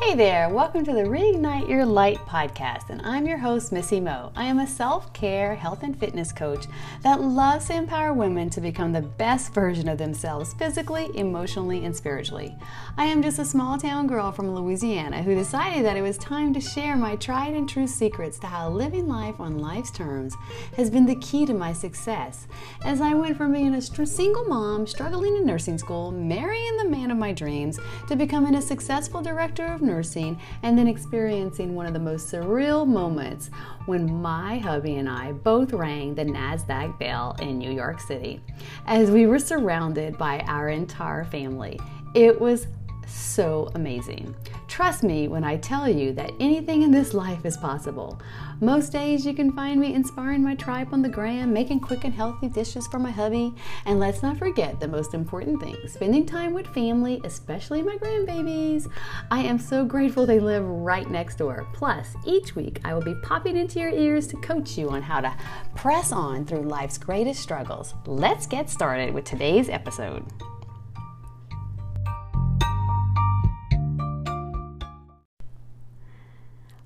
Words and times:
Hey 0.00 0.14
there, 0.14 0.48
welcome 0.48 0.84
to 0.84 0.92
the 0.92 1.02
Reignite 1.02 1.68
Your 1.68 1.84
Light 1.84 2.18
podcast, 2.18 2.88
and 2.88 3.02
I'm 3.02 3.26
your 3.26 3.36
host, 3.36 3.72
Missy 3.72 3.98
Mo. 3.98 4.30
I 4.36 4.44
am 4.44 4.60
a 4.60 4.66
self 4.66 5.12
care, 5.12 5.56
health, 5.56 5.82
and 5.82 5.98
fitness 5.98 6.30
coach 6.30 6.66
that 7.02 7.20
loves 7.20 7.66
to 7.66 7.74
empower 7.74 8.14
women 8.14 8.48
to 8.50 8.60
become 8.60 8.92
the 8.92 9.02
best 9.02 9.52
version 9.52 9.88
of 9.88 9.98
themselves 9.98 10.54
physically, 10.54 11.10
emotionally, 11.14 11.84
and 11.84 11.94
spiritually. 11.94 12.56
I 12.96 13.06
am 13.06 13.22
just 13.22 13.40
a 13.40 13.44
small 13.44 13.76
town 13.76 14.06
girl 14.06 14.30
from 14.30 14.54
Louisiana 14.54 15.22
who 15.22 15.34
decided 15.34 15.84
that 15.84 15.96
it 15.96 16.02
was 16.02 16.16
time 16.16 16.54
to 16.54 16.60
share 16.60 16.96
my 16.96 17.16
tried 17.16 17.54
and 17.54 17.68
true 17.68 17.88
secrets 17.88 18.38
to 18.38 18.46
how 18.46 18.70
living 18.70 19.08
life 19.08 19.40
on 19.40 19.58
life's 19.58 19.90
terms 19.90 20.36
has 20.76 20.90
been 20.90 21.06
the 21.06 21.16
key 21.16 21.44
to 21.44 21.52
my 21.52 21.72
success. 21.72 22.46
As 22.84 23.00
I 23.00 23.14
went 23.14 23.36
from 23.36 23.52
being 23.52 23.74
a 23.74 23.82
single 23.82 24.44
mom, 24.44 24.86
struggling 24.86 25.36
in 25.36 25.44
nursing 25.44 25.76
school, 25.76 26.12
marrying 26.12 26.76
the 26.76 26.88
man 26.88 27.10
of 27.10 27.18
my 27.18 27.32
dreams, 27.32 27.80
to 28.06 28.16
becoming 28.16 28.54
a 28.54 28.62
successful 28.62 29.20
director 29.20 29.66
of 29.66 29.82
nursing 29.88 30.38
and 30.62 30.78
then 30.78 30.86
experiencing 30.86 31.74
one 31.74 31.86
of 31.86 31.92
the 31.92 31.98
most 31.98 32.30
surreal 32.32 32.86
moments 32.86 33.50
when 33.86 34.22
my 34.22 34.58
hubby 34.58 34.96
and 34.96 35.08
I 35.08 35.32
both 35.32 35.72
rang 35.72 36.14
the 36.14 36.24
NASDAQ 36.24 36.98
bell 36.98 37.36
in 37.40 37.58
New 37.58 37.72
York 37.72 38.00
City 38.00 38.40
as 38.86 39.10
we 39.10 39.26
were 39.26 39.38
surrounded 39.40 40.16
by 40.16 40.40
our 40.46 40.68
entire 40.68 41.24
family. 41.24 41.80
It 42.14 42.40
was 42.40 42.68
so 43.08 43.70
amazing. 43.74 44.34
Trust 44.68 45.02
me 45.02 45.28
when 45.28 45.44
I 45.44 45.56
tell 45.56 45.88
you 45.88 46.12
that 46.12 46.32
anything 46.40 46.82
in 46.82 46.90
this 46.90 47.14
life 47.14 47.44
is 47.44 47.56
possible. 47.56 48.20
Most 48.60 48.92
days 48.92 49.24
you 49.24 49.34
can 49.34 49.52
find 49.52 49.80
me 49.80 49.94
inspiring 49.94 50.42
my 50.42 50.54
tribe 50.54 50.88
on 50.92 51.02
the 51.02 51.08
gram, 51.08 51.52
making 51.52 51.80
quick 51.80 52.04
and 52.04 52.12
healthy 52.12 52.48
dishes 52.48 52.86
for 52.86 52.98
my 52.98 53.10
hubby, 53.10 53.54
and 53.86 53.98
let's 53.98 54.22
not 54.22 54.38
forget 54.38 54.78
the 54.78 54.88
most 54.88 55.14
important 55.14 55.60
thing 55.60 55.76
spending 55.86 56.26
time 56.26 56.52
with 56.52 56.66
family, 56.68 57.20
especially 57.24 57.82
my 57.82 57.96
grandbabies. 57.96 58.90
I 59.30 59.40
am 59.40 59.58
so 59.58 59.84
grateful 59.84 60.26
they 60.26 60.40
live 60.40 60.64
right 60.64 61.08
next 61.10 61.38
door. 61.38 61.66
Plus, 61.72 62.14
each 62.26 62.56
week 62.56 62.80
I 62.84 62.94
will 62.94 63.02
be 63.02 63.14
popping 63.22 63.56
into 63.56 63.80
your 63.80 63.90
ears 63.90 64.26
to 64.28 64.36
coach 64.36 64.76
you 64.76 64.90
on 64.90 65.02
how 65.02 65.20
to 65.20 65.34
press 65.74 66.12
on 66.12 66.44
through 66.44 66.62
life's 66.62 66.98
greatest 66.98 67.40
struggles. 67.40 67.94
Let's 68.06 68.46
get 68.46 68.68
started 68.68 69.14
with 69.14 69.24
today's 69.24 69.68
episode. 69.68 70.24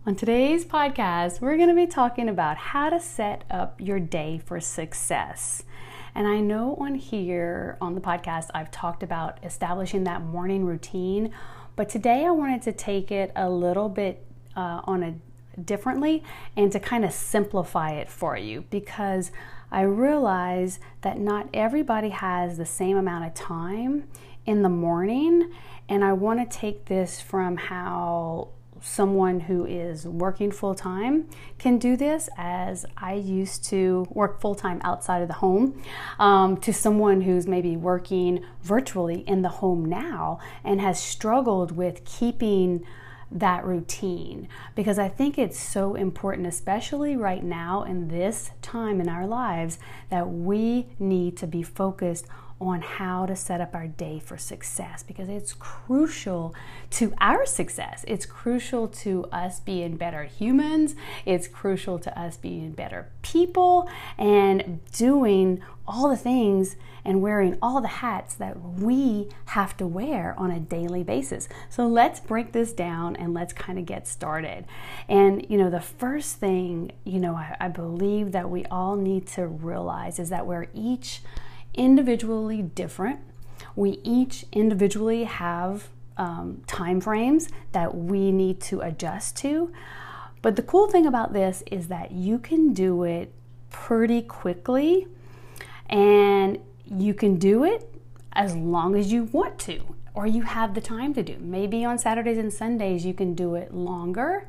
On 0.04 0.16
today's 0.16 0.64
podcast, 0.64 1.40
we're 1.40 1.56
going 1.56 1.68
to 1.68 1.76
be 1.76 1.86
talking 1.86 2.28
about 2.28 2.56
how 2.56 2.90
to 2.90 2.98
set 2.98 3.44
up 3.48 3.80
your 3.80 4.00
day 4.00 4.42
for 4.44 4.58
success. 4.58 5.62
And 6.12 6.26
I 6.26 6.40
know 6.40 6.74
on 6.80 6.96
here 6.96 7.78
on 7.80 7.94
the 7.94 8.00
podcast, 8.00 8.46
I've 8.52 8.72
talked 8.72 9.04
about 9.04 9.38
establishing 9.44 10.02
that 10.02 10.20
morning 10.20 10.64
routine, 10.64 11.32
but 11.76 11.88
today 11.88 12.26
I 12.26 12.32
wanted 12.32 12.62
to 12.62 12.72
take 12.72 13.12
it 13.12 13.30
a 13.36 13.48
little 13.48 13.88
bit 13.88 14.26
uh, 14.56 14.80
on 14.82 15.04
a 15.04 15.60
differently 15.60 16.24
and 16.56 16.72
to 16.72 16.80
kind 16.80 17.04
of 17.04 17.12
simplify 17.12 17.92
it 17.92 18.10
for 18.10 18.36
you 18.36 18.64
because 18.70 19.30
I 19.70 19.82
realize 19.82 20.80
that 21.02 21.20
not 21.20 21.48
everybody 21.54 22.08
has 22.08 22.58
the 22.58 22.66
same 22.66 22.96
amount 22.96 23.26
of 23.26 23.34
time 23.34 24.08
in 24.46 24.62
the 24.62 24.68
morning. 24.68 25.52
And 25.88 26.04
I 26.04 26.12
want 26.12 26.40
to 26.40 26.58
take 26.58 26.86
this 26.86 27.20
from 27.20 27.56
how 27.56 28.48
someone 28.82 29.40
who 29.40 29.64
is 29.64 30.06
working 30.06 30.50
full 30.50 30.74
time 30.74 31.28
can 31.58 31.78
do 31.78 31.96
this, 31.96 32.28
as 32.36 32.84
I 32.96 33.14
used 33.14 33.64
to 33.66 34.06
work 34.10 34.40
full 34.40 34.54
time 34.54 34.80
outside 34.84 35.22
of 35.22 35.28
the 35.28 35.34
home, 35.34 35.80
um, 36.18 36.56
to 36.58 36.72
someone 36.72 37.22
who's 37.22 37.46
maybe 37.46 37.76
working 37.76 38.44
virtually 38.62 39.20
in 39.20 39.42
the 39.42 39.48
home 39.48 39.84
now 39.84 40.40
and 40.64 40.80
has 40.80 41.00
struggled 41.00 41.76
with 41.76 42.04
keeping 42.04 42.84
that 43.30 43.64
routine. 43.64 44.48
Because 44.74 44.98
I 44.98 45.08
think 45.08 45.38
it's 45.38 45.58
so 45.58 45.94
important, 45.94 46.46
especially 46.46 47.16
right 47.16 47.42
now 47.42 47.82
in 47.82 48.08
this 48.08 48.50
time 48.60 49.00
in 49.00 49.08
our 49.08 49.26
lives, 49.26 49.78
that 50.10 50.28
we 50.28 50.88
need 50.98 51.36
to 51.38 51.46
be 51.46 51.62
focused 51.62 52.26
on 52.62 52.80
how 52.82 53.26
to 53.26 53.36
set 53.36 53.60
up 53.60 53.74
our 53.74 53.86
day 53.86 54.18
for 54.18 54.36
success 54.36 55.02
because 55.02 55.28
it's 55.28 55.52
crucial 55.52 56.54
to 56.90 57.12
our 57.20 57.44
success. 57.46 58.04
It's 58.08 58.26
crucial 58.26 58.88
to 58.88 59.24
us 59.32 59.60
being 59.60 59.96
better 59.96 60.24
humans. 60.24 60.94
It's 61.24 61.48
crucial 61.48 61.98
to 62.00 62.18
us 62.18 62.36
being 62.36 62.72
better 62.72 63.08
people 63.22 63.88
and 64.18 64.80
doing 64.92 65.62
all 65.86 66.08
the 66.08 66.16
things 66.16 66.76
and 67.04 67.20
wearing 67.20 67.58
all 67.60 67.80
the 67.80 67.88
hats 67.88 68.34
that 68.34 68.60
we 68.60 69.28
have 69.46 69.76
to 69.76 69.86
wear 69.86 70.34
on 70.38 70.50
a 70.50 70.60
daily 70.60 71.02
basis. 71.02 71.48
So 71.68 71.86
let's 71.86 72.20
break 72.20 72.52
this 72.52 72.72
down 72.72 73.16
and 73.16 73.34
let's 73.34 73.52
kind 73.52 73.78
of 73.78 73.86
get 73.86 74.06
started. 74.06 74.66
And, 75.08 75.44
you 75.48 75.58
know, 75.58 75.70
the 75.70 75.80
first 75.80 76.36
thing, 76.36 76.92
you 77.04 77.18
know, 77.18 77.34
I, 77.34 77.56
I 77.60 77.68
believe 77.68 78.32
that 78.32 78.50
we 78.50 78.64
all 78.66 78.96
need 78.96 79.26
to 79.28 79.46
realize 79.46 80.18
is 80.18 80.28
that 80.30 80.46
we're 80.46 80.68
each 80.74 81.22
individually 81.74 82.62
different. 82.62 83.20
We 83.74 84.00
each 84.02 84.44
individually 84.52 85.24
have 85.24 85.88
um, 86.16 86.62
time 86.66 87.00
frames 87.00 87.48
that 87.72 87.94
we 87.94 88.32
need 88.32 88.60
to 88.62 88.80
adjust 88.80 89.36
to. 89.38 89.72
But 90.42 90.56
the 90.56 90.62
cool 90.62 90.88
thing 90.88 91.06
about 91.06 91.32
this 91.32 91.62
is 91.70 91.88
that 91.88 92.12
you 92.12 92.38
can 92.38 92.72
do 92.72 93.04
it 93.04 93.32
pretty 93.70 94.22
quickly 94.22 95.06
and 95.88 96.58
you 96.84 97.14
can 97.14 97.38
do 97.38 97.64
it 97.64 97.88
as 98.32 98.54
long 98.54 98.96
as 98.96 99.12
you 99.12 99.24
want 99.24 99.58
to 99.60 99.94
or 100.14 100.26
you 100.26 100.42
have 100.42 100.74
the 100.74 100.80
time 100.80 101.14
to 101.14 101.22
do. 101.22 101.36
Maybe 101.40 101.84
on 101.84 101.98
Saturdays 101.98 102.38
and 102.38 102.52
Sundays 102.52 103.06
you 103.06 103.14
can 103.14 103.34
do 103.34 103.54
it 103.54 103.72
longer 103.72 104.48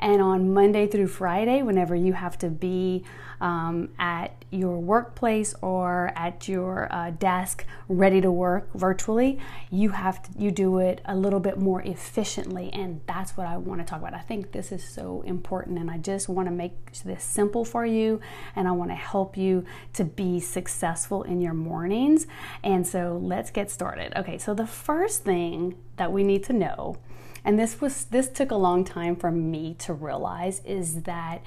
and 0.00 0.22
on 0.22 0.52
Monday 0.52 0.86
through 0.86 1.08
Friday, 1.08 1.62
whenever 1.62 1.94
you 1.94 2.14
have 2.14 2.38
to 2.38 2.48
be 2.48 3.04
um, 3.40 3.90
at 3.98 4.44
your 4.50 4.78
workplace 4.78 5.54
or 5.62 6.12
at 6.16 6.48
your 6.48 6.88
uh, 6.90 7.10
desk 7.10 7.64
ready 7.88 8.20
to 8.20 8.30
work 8.32 8.68
virtually, 8.74 9.38
you 9.70 9.90
have 9.90 10.22
to 10.22 10.30
you 10.38 10.50
do 10.50 10.78
it 10.78 11.00
a 11.04 11.14
little 11.14 11.38
bit 11.38 11.58
more 11.58 11.82
efficiently, 11.82 12.70
and 12.72 13.00
that's 13.06 13.36
what 13.36 13.46
I 13.46 13.56
want 13.58 13.80
to 13.80 13.86
talk 13.86 14.00
about. 14.00 14.14
I 14.14 14.20
think 14.20 14.52
this 14.52 14.72
is 14.72 14.82
so 14.82 15.22
important, 15.26 15.78
and 15.78 15.90
I 15.90 15.98
just 15.98 16.28
want 16.28 16.48
to 16.48 16.52
make 16.52 16.92
this 17.04 17.22
simple 17.22 17.64
for 17.64 17.84
you, 17.86 18.20
and 18.56 18.66
I 18.66 18.72
want 18.72 18.90
to 18.90 18.96
help 18.96 19.36
you 19.36 19.64
to 19.92 20.04
be 20.04 20.40
successful 20.40 21.22
in 21.22 21.40
your 21.40 21.54
mornings. 21.54 22.26
And 22.62 22.86
so 22.86 23.20
let's 23.22 23.50
get 23.50 23.70
started. 23.70 24.12
Okay, 24.16 24.38
so 24.38 24.54
the 24.54 24.66
first 24.66 25.24
thing 25.24 25.76
that 25.96 26.10
we 26.10 26.24
need 26.24 26.42
to 26.44 26.52
know 26.52 26.96
and 27.44 27.58
this 27.58 27.80
was 27.80 28.04
this 28.06 28.28
took 28.28 28.50
a 28.50 28.56
long 28.56 28.84
time 28.84 29.16
for 29.16 29.30
me 29.30 29.74
to 29.80 29.92
realize 29.92 30.60
is 30.64 31.02
that 31.02 31.42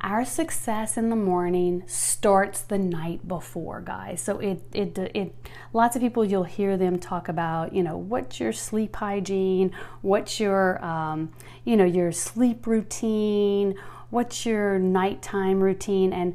our 0.00 0.24
success 0.24 0.98
in 0.98 1.08
the 1.08 1.16
morning 1.16 1.82
starts 1.86 2.60
the 2.60 2.76
night 2.76 3.26
before 3.26 3.80
guys. 3.80 4.20
So 4.20 4.38
it, 4.38 4.60
it 4.72 4.98
it 4.98 5.34
lots 5.72 5.96
of 5.96 6.02
people 6.02 6.24
you'll 6.24 6.44
hear 6.44 6.76
them 6.76 6.98
talk 6.98 7.28
about 7.28 7.74
you 7.74 7.82
know 7.82 7.96
what's 7.96 8.38
your 8.38 8.52
sleep 8.52 8.96
hygiene? 8.96 9.72
What's 10.02 10.38
your 10.40 10.84
um, 10.84 11.32
you 11.64 11.76
know 11.76 11.86
your 11.86 12.12
sleep 12.12 12.66
routine? 12.66 13.76
What's 14.10 14.44
your 14.44 14.78
nighttime 14.78 15.60
routine? 15.60 16.12
And 16.12 16.34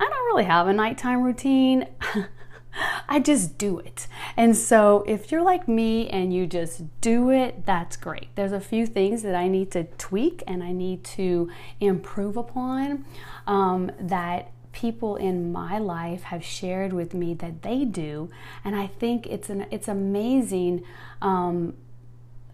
i 0.00 0.04
don't 0.08 0.26
really 0.26 0.44
have 0.44 0.66
a 0.66 0.72
nighttime 0.72 1.22
routine 1.22 1.86
I 3.08 3.18
just 3.20 3.58
do 3.58 3.78
it. 3.78 4.06
And 4.36 4.56
so 4.56 5.04
if 5.06 5.32
you're 5.32 5.42
like 5.42 5.66
me 5.66 6.08
and 6.08 6.32
you 6.32 6.46
just 6.46 6.82
do 7.00 7.30
it, 7.30 7.66
that's 7.66 7.96
great. 7.96 8.28
There's 8.36 8.52
a 8.52 8.60
few 8.60 8.86
things 8.86 9.22
that 9.22 9.34
I 9.34 9.48
need 9.48 9.70
to 9.72 9.84
tweak 9.98 10.42
and 10.46 10.62
I 10.62 10.72
need 10.72 11.04
to 11.04 11.50
improve 11.80 12.36
upon 12.36 13.04
um, 13.46 13.90
that 13.98 14.52
people 14.72 15.16
in 15.16 15.50
my 15.50 15.78
life 15.78 16.22
have 16.24 16.44
shared 16.44 16.92
with 16.92 17.14
me 17.14 17.34
that 17.34 17.62
they 17.62 17.84
do. 17.84 18.30
And 18.64 18.76
I 18.76 18.86
think 18.86 19.26
it's 19.26 19.50
an 19.50 19.66
it's 19.70 19.88
amazing 19.88 20.84
um, 21.20 21.74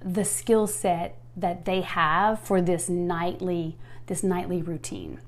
the 0.00 0.24
skill 0.24 0.66
set 0.66 1.18
that 1.36 1.66
they 1.66 1.82
have 1.82 2.40
for 2.40 2.62
this 2.62 2.88
nightly 2.88 3.76
this 4.06 4.22
nightly 4.22 4.62
routine. 4.62 5.20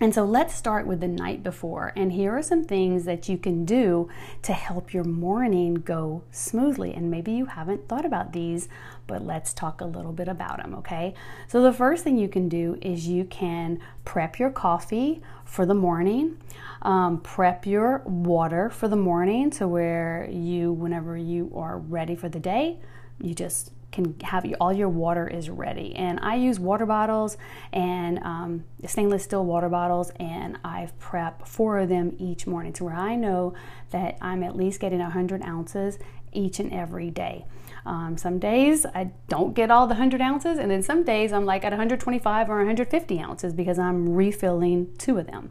And 0.00 0.12
so 0.12 0.24
let's 0.24 0.54
start 0.54 0.86
with 0.88 1.00
the 1.00 1.08
night 1.08 1.44
before. 1.44 1.92
And 1.94 2.12
here 2.12 2.36
are 2.36 2.42
some 2.42 2.64
things 2.64 3.04
that 3.04 3.28
you 3.28 3.38
can 3.38 3.64
do 3.64 4.08
to 4.42 4.52
help 4.52 4.92
your 4.92 5.04
morning 5.04 5.74
go 5.74 6.24
smoothly. 6.32 6.92
And 6.92 7.10
maybe 7.10 7.32
you 7.32 7.46
haven't 7.46 7.88
thought 7.88 8.04
about 8.04 8.32
these, 8.32 8.68
but 9.06 9.24
let's 9.24 9.54
talk 9.54 9.80
a 9.80 9.84
little 9.84 10.12
bit 10.12 10.26
about 10.26 10.58
them, 10.58 10.74
okay? 10.74 11.14
So 11.46 11.62
the 11.62 11.72
first 11.72 12.02
thing 12.02 12.18
you 12.18 12.28
can 12.28 12.48
do 12.48 12.76
is 12.82 13.06
you 13.06 13.24
can 13.24 13.78
prep 14.04 14.38
your 14.38 14.50
coffee 14.50 15.22
for 15.44 15.64
the 15.64 15.74
morning, 15.74 16.38
um, 16.82 17.20
prep 17.20 17.64
your 17.64 17.98
water 18.04 18.70
for 18.70 18.88
the 18.88 18.96
morning 18.96 19.48
to 19.52 19.68
where 19.68 20.28
you, 20.28 20.72
whenever 20.72 21.16
you 21.16 21.52
are 21.54 21.78
ready 21.78 22.16
for 22.16 22.28
the 22.28 22.40
day, 22.40 22.80
you 23.20 23.32
just 23.32 23.70
can 23.94 24.18
have 24.24 24.44
all 24.60 24.72
your 24.72 24.88
water 24.88 25.26
is 25.26 25.48
ready. 25.48 25.94
And 25.94 26.18
I 26.20 26.34
use 26.34 26.58
water 26.58 26.84
bottles 26.84 27.38
and 27.72 28.18
um, 28.18 28.64
stainless 28.86 29.24
steel 29.24 29.44
water 29.44 29.68
bottles, 29.68 30.10
and 30.18 30.58
I've 30.64 30.98
prep 30.98 31.46
four 31.46 31.78
of 31.78 31.88
them 31.88 32.16
each 32.18 32.46
morning 32.46 32.72
to 32.74 32.84
where 32.84 32.94
I 32.94 33.14
know 33.14 33.54
that 33.90 34.18
I'm 34.20 34.42
at 34.42 34.56
least 34.56 34.80
getting 34.80 34.98
100 34.98 35.42
ounces 35.42 35.98
each 36.32 36.58
and 36.58 36.72
every 36.72 37.10
day. 37.10 37.46
Um, 37.86 38.16
some 38.16 38.38
days 38.38 38.86
I 38.86 39.10
don't 39.28 39.54
get 39.54 39.70
all 39.70 39.86
the 39.86 39.94
100 39.94 40.20
ounces, 40.20 40.58
and 40.58 40.70
then 40.70 40.82
some 40.82 41.04
days 41.04 41.32
I'm 41.32 41.44
like 41.44 41.64
at 41.64 41.72
125 41.72 42.48
or 42.48 42.56
150 42.56 43.20
ounces 43.20 43.52
because 43.52 43.78
I'm 43.78 44.14
refilling 44.14 44.94
two 44.96 45.18
of 45.18 45.26
them. 45.26 45.50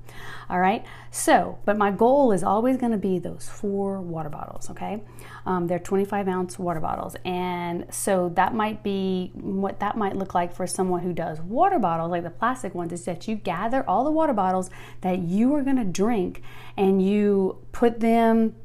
All 0.50 0.60
right, 0.60 0.84
so, 1.12 1.60
but 1.66 1.78
my 1.78 1.92
goal 1.92 2.32
is 2.32 2.44
always 2.44 2.78
going 2.78 2.92
to 2.92 2.98
be 2.98 3.20
those 3.20 3.48
four 3.48 4.02
water 4.02 4.30
bottles, 4.30 4.70
okay? 4.72 5.02
Um, 5.46 5.68
they're 5.68 5.80
25 5.80 6.28
ounce 6.28 6.58
water 6.58 6.80
bottles, 6.80 7.16
and 7.24 7.86
so 7.94 8.30
that 8.36 8.56
might 8.56 8.84
be 8.84 9.32
what 9.36 9.80
that 9.80 9.98
might 9.98 10.16
look 10.16 10.34
like 10.34 10.54
for 10.54 10.66
someone 10.66 11.02
who 11.02 11.14
does 11.14 11.40
water 11.42 11.80
bottles, 11.80 12.10
like 12.12 12.24
the 12.24 12.30
plastic 12.30 12.74
ones, 12.74 12.94
is 12.94 13.06
that 13.06 13.28
you 13.28 13.36
gather 13.36 13.88
all 13.88 14.04
the 14.04 14.12
water 14.12 14.34
bottles 14.34 14.70
that 15.02 15.20
you 15.20 15.54
are 15.54 15.62
going 15.62 15.78
to 15.78 15.84
drink 15.84 16.42
and 16.78 17.02
you 17.02 17.60
put 17.72 18.00
them 18.00 18.56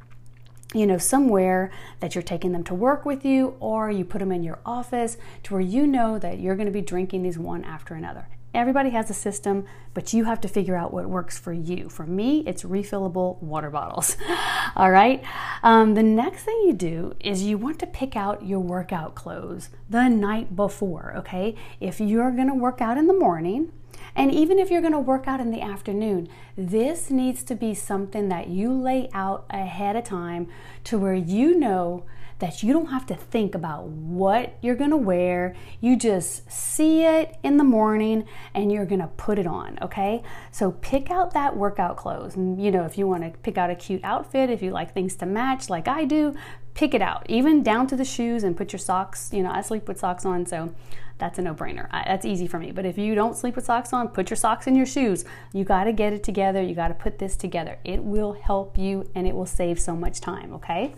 you 0.74 0.86
know, 0.86 0.98
somewhere 0.98 1.70
that 2.00 2.14
you're 2.14 2.22
taking 2.22 2.52
them 2.52 2.64
to 2.64 2.74
work 2.74 3.04
with 3.04 3.24
you, 3.24 3.56
or 3.58 3.90
you 3.90 4.04
put 4.04 4.18
them 4.18 4.32
in 4.32 4.42
your 4.42 4.58
office 4.66 5.16
to 5.44 5.54
where 5.54 5.62
you 5.62 5.86
know 5.86 6.18
that 6.18 6.40
you're 6.40 6.56
going 6.56 6.66
to 6.66 6.72
be 6.72 6.82
drinking 6.82 7.22
these 7.22 7.38
one 7.38 7.64
after 7.64 7.94
another. 7.94 8.28
Everybody 8.54 8.90
has 8.90 9.10
a 9.10 9.14
system, 9.14 9.66
but 9.92 10.12
you 10.12 10.24
have 10.24 10.40
to 10.40 10.48
figure 10.48 10.74
out 10.74 10.92
what 10.92 11.06
works 11.06 11.38
for 11.38 11.52
you. 11.52 11.88
For 11.90 12.06
me, 12.06 12.42
it's 12.46 12.62
refillable 12.64 13.40
water 13.42 13.70
bottles. 13.70 14.16
All 14.76 14.90
right. 14.90 15.22
Um, 15.62 15.94
the 15.94 16.02
next 16.02 16.44
thing 16.44 16.62
you 16.66 16.72
do 16.72 17.14
is 17.20 17.42
you 17.42 17.58
want 17.58 17.78
to 17.80 17.86
pick 17.86 18.16
out 18.16 18.46
your 18.46 18.60
workout 18.60 19.14
clothes 19.14 19.68
the 19.88 20.08
night 20.08 20.56
before. 20.56 21.14
Okay. 21.18 21.56
If 21.78 22.00
you're 22.00 22.30
going 22.30 22.48
to 22.48 22.54
work 22.54 22.80
out 22.80 22.96
in 22.96 23.06
the 23.06 23.12
morning, 23.12 23.70
and 24.14 24.32
even 24.32 24.58
if 24.58 24.70
you're 24.70 24.80
going 24.80 24.92
to 24.92 24.98
work 24.98 25.28
out 25.28 25.40
in 25.40 25.50
the 25.50 25.60
afternoon, 25.60 26.28
this 26.56 27.10
needs 27.10 27.42
to 27.44 27.54
be 27.54 27.74
something 27.74 28.28
that 28.28 28.48
you 28.48 28.72
lay 28.72 29.08
out 29.12 29.46
ahead 29.50 29.96
of 29.96 30.04
time 30.04 30.48
to 30.84 30.98
where 30.98 31.14
you 31.14 31.58
know 31.58 32.04
that 32.38 32.62
you 32.62 32.72
don't 32.72 32.86
have 32.86 33.04
to 33.06 33.14
think 33.14 33.54
about 33.54 33.84
what 33.84 34.56
you're 34.62 34.76
going 34.76 34.90
to 34.90 34.96
wear. 34.96 35.56
You 35.80 35.96
just 35.96 36.50
see 36.50 37.04
it 37.04 37.36
in 37.42 37.56
the 37.56 37.64
morning 37.64 38.24
and 38.54 38.70
you're 38.70 38.86
going 38.86 39.00
to 39.00 39.08
put 39.08 39.38
it 39.38 39.46
on, 39.46 39.78
okay? 39.82 40.22
So 40.52 40.72
pick 40.72 41.10
out 41.10 41.34
that 41.34 41.56
workout 41.56 41.96
clothes. 41.96 42.36
You 42.36 42.70
know, 42.70 42.84
if 42.84 42.96
you 42.96 43.08
want 43.08 43.24
to 43.24 43.38
pick 43.40 43.58
out 43.58 43.70
a 43.70 43.74
cute 43.74 44.02
outfit, 44.04 44.50
if 44.50 44.62
you 44.62 44.70
like 44.70 44.94
things 44.94 45.16
to 45.16 45.26
match 45.26 45.68
like 45.68 45.88
I 45.88 46.04
do, 46.04 46.34
pick 46.78 46.94
it 46.94 47.02
out, 47.02 47.26
even 47.28 47.60
down 47.64 47.88
to 47.88 47.96
the 47.96 48.04
shoes 48.04 48.44
and 48.44 48.56
put 48.56 48.72
your 48.72 48.78
socks. 48.78 49.30
You 49.32 49.42
know, 49.42 49.50
I 49.50 49.62
sleep 49.62 49.88
with 49.88 49.98
socks 49.98 50.24
on, 50.24 50.46
so 50.46 50.72
that's 51.18 51.36
a 51.36 51.42
no 51.42 51.52
brainer. 51.52 51.90
That's 51.90 52.24
easy 52.24 52.46
for 52.46 52.60
me. 52.60 52.70
But 52.70 52.86
if 52.86 52.96
you 52.96 53.16
don't 53.16 53.36
sleep 53.36 53.56
with 53.56 53.64
socks 53.64 53.92
on, 53.92 54.06
put 54.10 54.30
your 54.30 54.36
socks 54.36 54.68
in 54.68 54.76
your 54.76 54.86
shoes. 54.86 55.24
You 55.52 55.64
got 55.64 55.84
to 55.84 55.92
get 55.92 56.12
it 56.12 56.22
together. 56.22 56.62
You 56.62 56.76
got 56.76 56.88
to 56.88 56.94
put 56.94 57.18
this 57.18 57.34
together. 57.36 57.78
It 57.82 58.04
will 58.04 58.34
help 58.34 58.78
you 58.78 59.10
and 59.16 59.26
it 59.26 59.34
will 59.34 59.44
save 59.44 59.80
so 59.80 59.96
much 59.96 60.20
time, 60.20 60.52
okay? 60.52 60.94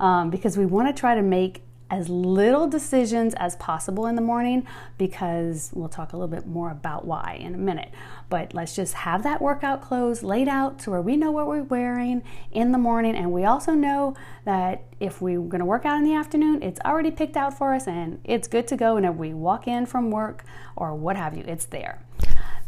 Um, 0.00 0.30
because 0.30 0.56
we 0.56 0.64
want 0.64 0.88
to 0.88 0.98
try 0.98 1.14
to 1.14 1.20
make 1.20 1.62
as 1.90 2.08
little 2.08 2.66
decisions 2.66 3.34
as 3.34 3.56
possible 3.56 4.06
in 4.06 4.14
the 4.14 4.22
morning 4.22 4.66
because 4.98 5.70
we'll 5.74 5.88
talk 5.88 6.12
a 6.12 6.16
little 6.16 6.28
bit 6.28 6.46
more 6.46 6.70
about 6.70 7.06
why 7.06 7.38
in 7.40 7.54
a 7.54 7.58
minute. 7.58 7.90
But 8.28 8.52
let's 8.52 8.76
just 8.76 8.94
have 8.94 9.22
that 9.22 9.40
workout 9.40 9.80
clothes 9.80 10.22
laid 10.22 10.48
out 10.48 10.78
to 10.80 10.90
where 10.90 11.00
we 11.00 11.16
know 11.16 11.30
what 11.30 11.46
we're 11.46 11.62
wearing 11.62 12.22
in 12.52 12.72
the 12.72 12.78
morning. 12.78 13.14
And 13.14 13.32
we 13.32 13.44
also 13.44 13.72
know 13.72 14.14
that 14.44 14.82
if 15.00 15.22
we're 15.22 15.40
going 15.40 15.60
to 15.60 15.64
work 15.64 15.86
out 15.86 15.98
in 15.98 16.04
the 16.04 16.14
afternoon, 16.14 16.62
it's 16.62 16.80
already 16.84 17.10
picked 17.10 17.36
out 17.36 17.56
for 17.56 17.74
us 17.74 17.86
and 17.86 18.20
it's 18.24 18.48
good 18.48 18.66
to 18.68 18.76
go. 18.76 18.96
And 18.96 19.06
if 19.06 19.14
we 19.14 19.32
walk 19.32 19.66
in 19.66 19.86
from 19.86 20.10
work 20.10 20.44
or 20.76 20.94
what 20.94 21.16
have 21.16 21.36
you, 21.36 21.44
it's 21.46 21.64
there. 21.66 22.02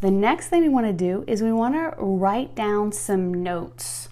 The 0.01 0.11
next 0.11 0.49
thing 0.49 0.63
we 0.63 0.69
want 0.71 0.87
to 0.87 0.95
do 0.95 1.25
is 1.27 1.43
we 1.43 1.53
want 1.53 1.75
to 1.75 1.95
write 1.99 2.55
down 2.55 2.93
some 2.93 3.43
notes 3.43 4.09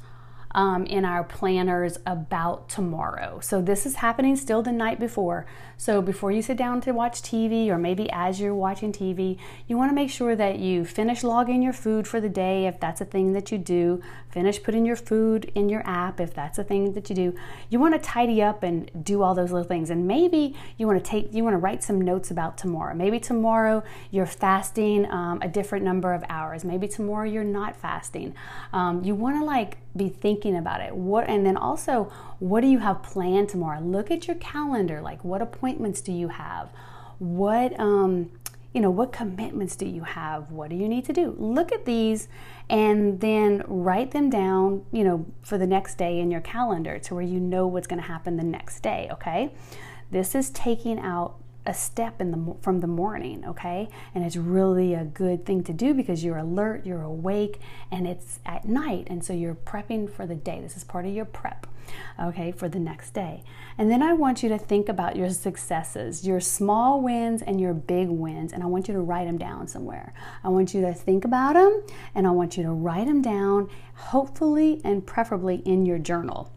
um, 0.58 0.84
in 0.86 1.04
our 1.04 1.22
planners 1.22 2.00
about 2.04 2.68
tomorrow. 2.68 3.38
So 3.38 3.62
this 3.62 3.86
is 3.86 3.94
happening 3.94 4.34
still 4.34 4.60
the 4.60 4.72
night 4.72 4.98
before. 4.98 5.46
So 5.76 6.02
before 6.02 6.32
you 6.32 6.42
sit 6.42 6.56
down 6.56 6.80
to 6.80 6.90
watch 6.90 7.22
TV, 7.22 7.68
or 7.68 7.78
maybe 7.78 8.10
as 8.10 8.40
you're 8.40 8.56
watching 8.56 8.92
TV, 8.92 9.38
you 9.68 9.78
want 9.78 9.92
to 9.92 9.94
make 9.94 10.10
sure 10.10 10.34
that 10.34 10.58
you 10.58 10.84
finish 10.84 11.22
logging 11.22 11.62
your 11.62 11.72
food 11.72 12.08
for 12.08 12.20
the 12.20 12.28
day 12.28 12.66
if 12.66 12.80
that's 12.80 13.00
a 13.00 13.04
thing 13.04 13.34
that 13.34 13.52
you 13.52 13.58
do. 13.58 14.02
Finish 14.30 14.60
putting 14.64 14.84
your 14.84 14.96
food 14.96 15.52
in 15.54 15.68
your 15.68 15.86
app 15.86 16.18
if 16.18 16.34
that's 16.34 16.58
a 16.58 16.64
thing 16.64 16.92
that 16.94 17.08
you 17.08 17.14
do. 17.14 17.36
You 17.68 17.78
want 17.78 17.94
to 17.94 18.00
tidy 18.00 18.42
up 18.42 18.64
and 18.64 18.90
do 19.04 19.22
all 19.22 19.36
those 19.36 19.52
little 19.52 19.68
things. 19.68 19.90
And 19.90 20.08
maybe 20.08 20.56
you 20.76 20.88
want 20.88 21.02
to 21.02 21.08
take, 21.08 21.32
you 21.32 21.44
want 21.44 21.54
to 21.54 21.58
write 21.58 21.84
some 21.84 22.00
notes 22.00 22.32
about 22.32 22.58
tomorrow. 22.58 22.96
Maybe 22.96 23.20
tomorrow 23.20 23.84
you're 24.10 24.26
fasting 24.26 25.08
um, 25.08 25.40
a 25.40 25.48
different 25.48 25.84
number 25.84 26.12
of 26.12 26.24
hours. 26.28 26.64
Maybe 26.64 26.88
tomorrow 26.88 27.28
you're 27.28 27.44
not 27.44 27.76
fasting. 27.76 28.34
Um, 28.72 29.04
you 29.04 29.14
want 29.14 29.36
to 29.36 29.44
like 29.44 29.78
be 29.98 30.08
thinking 30.08 30.56
about 30.56 30.80
it. 30.80 30.94
What 30.94 31.28
and 31.28 31.44
then 31.44 31.56
also 31.56 32.10
what 32.38 32.60
do 32.62 32.68
you 32.68 32.78
have 32.78 33.02
planned 33.02 33.48
tomorrow? 33.48 33.80
Look 33.80 34.10
at 34.10 34.26
your 34.26 34.36
calendar. 34.36 35.00
Like 35.00 35.22
what 35.24 35.42
appointments 35.42 36.00
do 36.00 36.12
you 36.12 36.28
have? 36.28 36.70
What 37.18 37.78
um 37.78 38.30
you 38.74 38.82
know, 38.82 38.90
what 38.90 39.12
commitments 39.12 39.76
do 39.76 39.86
you 39.86 40.02
have? 40.02 40.50
What 40.50 40.70
do 40.70 40.76
you 40.76 40.88
need 40.88 41.04
to 41.06 41.12
do? 41.12 41.34
Look 41.38 41.72
at 41.72 41.84
these 41.84 42.28
and 42.68 43.20
then 43.20 43.62
write 43.66 44.10
them 44.10 44.28
down, 44.28 44.84
you 44.92 45.04
know, 45.04 45.26
for 45.42 45.56
the 45.56 45.66
next 45.66 45.96
day 45.96 46.20
in 46.20 46.30
your 46.30 46.42
calendar 46.42 46.98
to 46.98 47.14
where 47.14 47.24
you 47.24 47.40
know 47.40 47.66
what's 47.66 47.86
going 47.86 48.00
to 48.00 48.06
happen 48.06 48.36
the 48.36 48.44
next 48.44 48.80
day, 48.80 49.08
okay? 49.10 49.52
This 50.10 50.34
is 50.34 50.50
taking 50.50 50.98
out 50.98 51.36
a 51.68 51.74
step 51.74 52.20
in 52.20 52.30
the 52.30 52.56
from 52.62 52.80
the 52.80 52.86
morning, 52.86 53.44
okay? 53.46 53.88
And 54.14 54.24
it's 54.24 54.36
really 54.36 54.94
a 54.94 55.04
good 55.04 55.44
thing 55.44 55.62
to 55.64 55.72
do 55.72 55.92
because 55.92 56.24
you're 56.24 56.38
alert, 56.38 56.86
you're 56.86 57.02
awake, 57.02 57.60
and 57.90 58.06
it's 58.06 58.40
at 58.46 58.64
night, 58.64 59.06
and 59.10 59.22
so 59.22 59.34
you're 59.34 59.54
prepping 59.54 60.10
for 60.10 60.26
the 60.26 60.34
day. 60.34 60.60
This 60.60 60.76
is 60.78 60.82
part 60.82 61.04
of 61.04 61.12
your 61.12 61.26
prep, 61.26 61.66
okay, 62.18 62.52
for 62.52 62.70
the 62.70 62.80
next 62.80 63.10
day. 63.10 63.44
And 63.76 63.90
then 63.90 64.02
I 64.02 64.14
want 64.14 64.42
you 64.42 64.48
to 64.48 64.58
think 64.58 64.88
about 64.88 65.14
your 65.14 65.28
successes, 65.28 66.26
your 66.26 66.40
small 66.40 67.02
wins 67.02 67.42
and 67.42 67.60
your 67.60 67.74
big 67.74 68.08
wins, 68.08 68.54
and 68.54 68.62
I 68.62 68.66
want 68.66 68.88
you 68.88 68.94
to 68.94 69.00
write 69.00 69.26
them 69.26 69.36
down 69.36 69.68
somewhere. 69.68 70.14
I 70.42 70.48
want 70.48 70.72
you 70.72 70.80
to 70.80 70.94
think 70.94 71.26
about 71.26 71.52
them, 71.52 71.82
and 72.14 72.26
I 72.26 72.30
want 72.30 72.56
you 72.56 72.62
to 72.62 72.72
write 72.72 73.06
them 73.06 73.20
down, 73.20 73.68
hopefully 73.94 74.80
and 74.84 75.06
preferably 75.06 75.56
in 75.66 75.84
your 75.84 75.98
journal, 75.98 76.50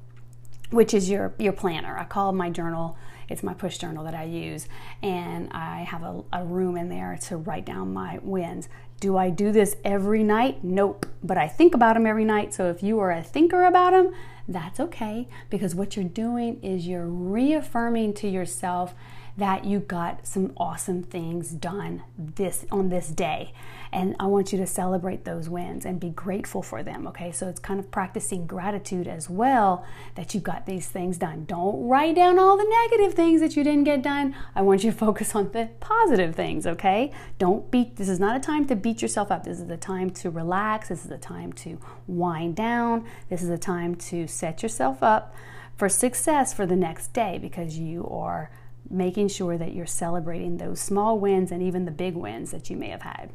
which 0.70 0.94
is 0.94 1.10
your 1.10 1.34
your 1.38 1.54
planner. 1.54 1.98
I 1.98 2.06
call 2.06 2.32
my 2.32 2.50
journal 2.50 2.98
it's 3.32 3.44
my 3.44 3.54
push 3.54 3.78
journal 3.78 4.04
that 4.04 4.14
I 4.14 4.24
use, 4.24 4.68
and 5.02 5.50
I 5.52 5.80
have 5.82 6.04
a, 6.04 6.24
a 6.34 6.44
room 6.44 6.78
in 6.78 6.90
there 6.90 7.18
to 7.24 7.38
write 7.38 7.66
down 7.66 7.94
my 7.94 8.20
wins. 8.22 8.70
Do 9.00 9.18
I 9.18 9.30
do 9.30 9.52
this 9.52 9.76
every 9.84 10.24
night? 10.24 10.64
Nope. 10.64 11.08
But 11.24 11.38
I 11.38 11.48
think 11.48 11.74
about 11.74 11.96
them 11.96 12.06
every 12.06 12.26
night. 12.26 12.54
So 12.54 12.70
if 12.70 12.84
you 12.84 13.00
are 13.00 13.12
a 13.12 13.24
thinker 13.24 13.66
about 13.66 13.92
them, 13.92 14.14
that's 14.48 14.80
okay 14.80 15.28
because 15.50 15.74
what 15.74 15.96
you're 15.96 16.06
doing 16.06 16.62
is 16.62 16.88
you're 16.88 17.08
reaffirming 17.08 18.14
to 18.16 18.28
yourself 18.28 18.94
that 19.38 19.66
you 19.66 19.80
got 19.80 20.28
some 20.28 20.54
awesome 20.58 21.04
things 21.04 21.52
done 21.52 22.04
this 22.18 22.66
on 22.72 22.90
this 22.90 23.08
day. 23.10 23.54
And 23.94 24.16
I 24.20 24.26
want 24.28 24.54
you 24.54 24.58
to 24.60 24.68
celebrate 24.68 25.26
those 25.26 25.50
wins 25.50 25.86
and 25.86 26.00
be 26.00 26.10
grateful 26.10 26.62
for 26.62 26.82
them. 26.82 27.08
Okay, 27.08 27.32
so 27.32 27.48
it's 27.50 27.60
kind 27.60 27.80
of 27.80 27.92
practicing 27.92 28.46
gratitude 28.46 29.08
as 29.08 29.30
well 29.30 29.86
that 30.16 30.34
you 30.34 30.40
got 30.40 30.66
these 30.66 30.88
things 30.88 31.18
done. 31.18 31.46
Don't 31.46 31.88
write 31.88 32.16
down 32.16 32.40
all 32.40 32.56
the 32.56 32.88
negative 32.90 33.14
things 33.14 33.42
that 33.42 33.56
you 33.58 33.64
didn't 33.64 33.84
get 33.84 34.02
done. 34.02 34.36
I 34.56 34.62
want 34.62 34.84
you 34.84 34.92
to 34.92 34.98
focus 35.06 35.36
on 35.36 35.52
the 35.52 35.70
positive 35.80 36.36
things. 36.36 36.66
Okay, 36.66 37.12
don't 37.38 37.70
beat. 37.70 37.98
This 37.98 38.10
is 38.10 38.20
not 38.20 38.36
a 38.36 38.40
time 38.40 38.66
to 38.68 38.76
beat 38.76 39.02
yourself 39.02 39.32
up. 39.32 39.44
This 39.44 39.60
is 39.60 39.70
a 39.70 39.78
time 39.78 40.10
to 40.12 40.30
relax. 40.30 40.90
This 40.90 41.04
is 41.04 41.12
a 41.12 41.18
time 41.18 41.52
to 41.54 41.78
wind 42.08 42.56
down. 42.56 43.06
This 43.30 43.42
is 43.42 43.50
a 43.50 43.58
time 43.58 43.96
to 43.96 44.28
set 44.28 44.64
yourself 44.64 45.04
up 45.04 45.34
for 45.76 45.90
success 45.90 46.54
for 46.54 46.66
the 46.66 46.76
next 46.76 47.12
day 47.12 47.40
because 47.42 47.78
you 47.78 48.08
are 48.08 48.52
making 48.92 49.30
sure 49.30 49.58
that 49.58 49.74
you're 49.74 49.86
celebrating 49.86 50.58
those 50.58 50.80
small 50.80 51.20
wins 51.20 51.52
and 51.52 51.62
even 51.62 51.86
the 51.86 51.92
big 51.92 52.16
wins 52.16 52.52
that 52.52 52.70
you 52.70 52.78
may 52.78 52.90
have 52.90 53.02
had. 53.02 53.32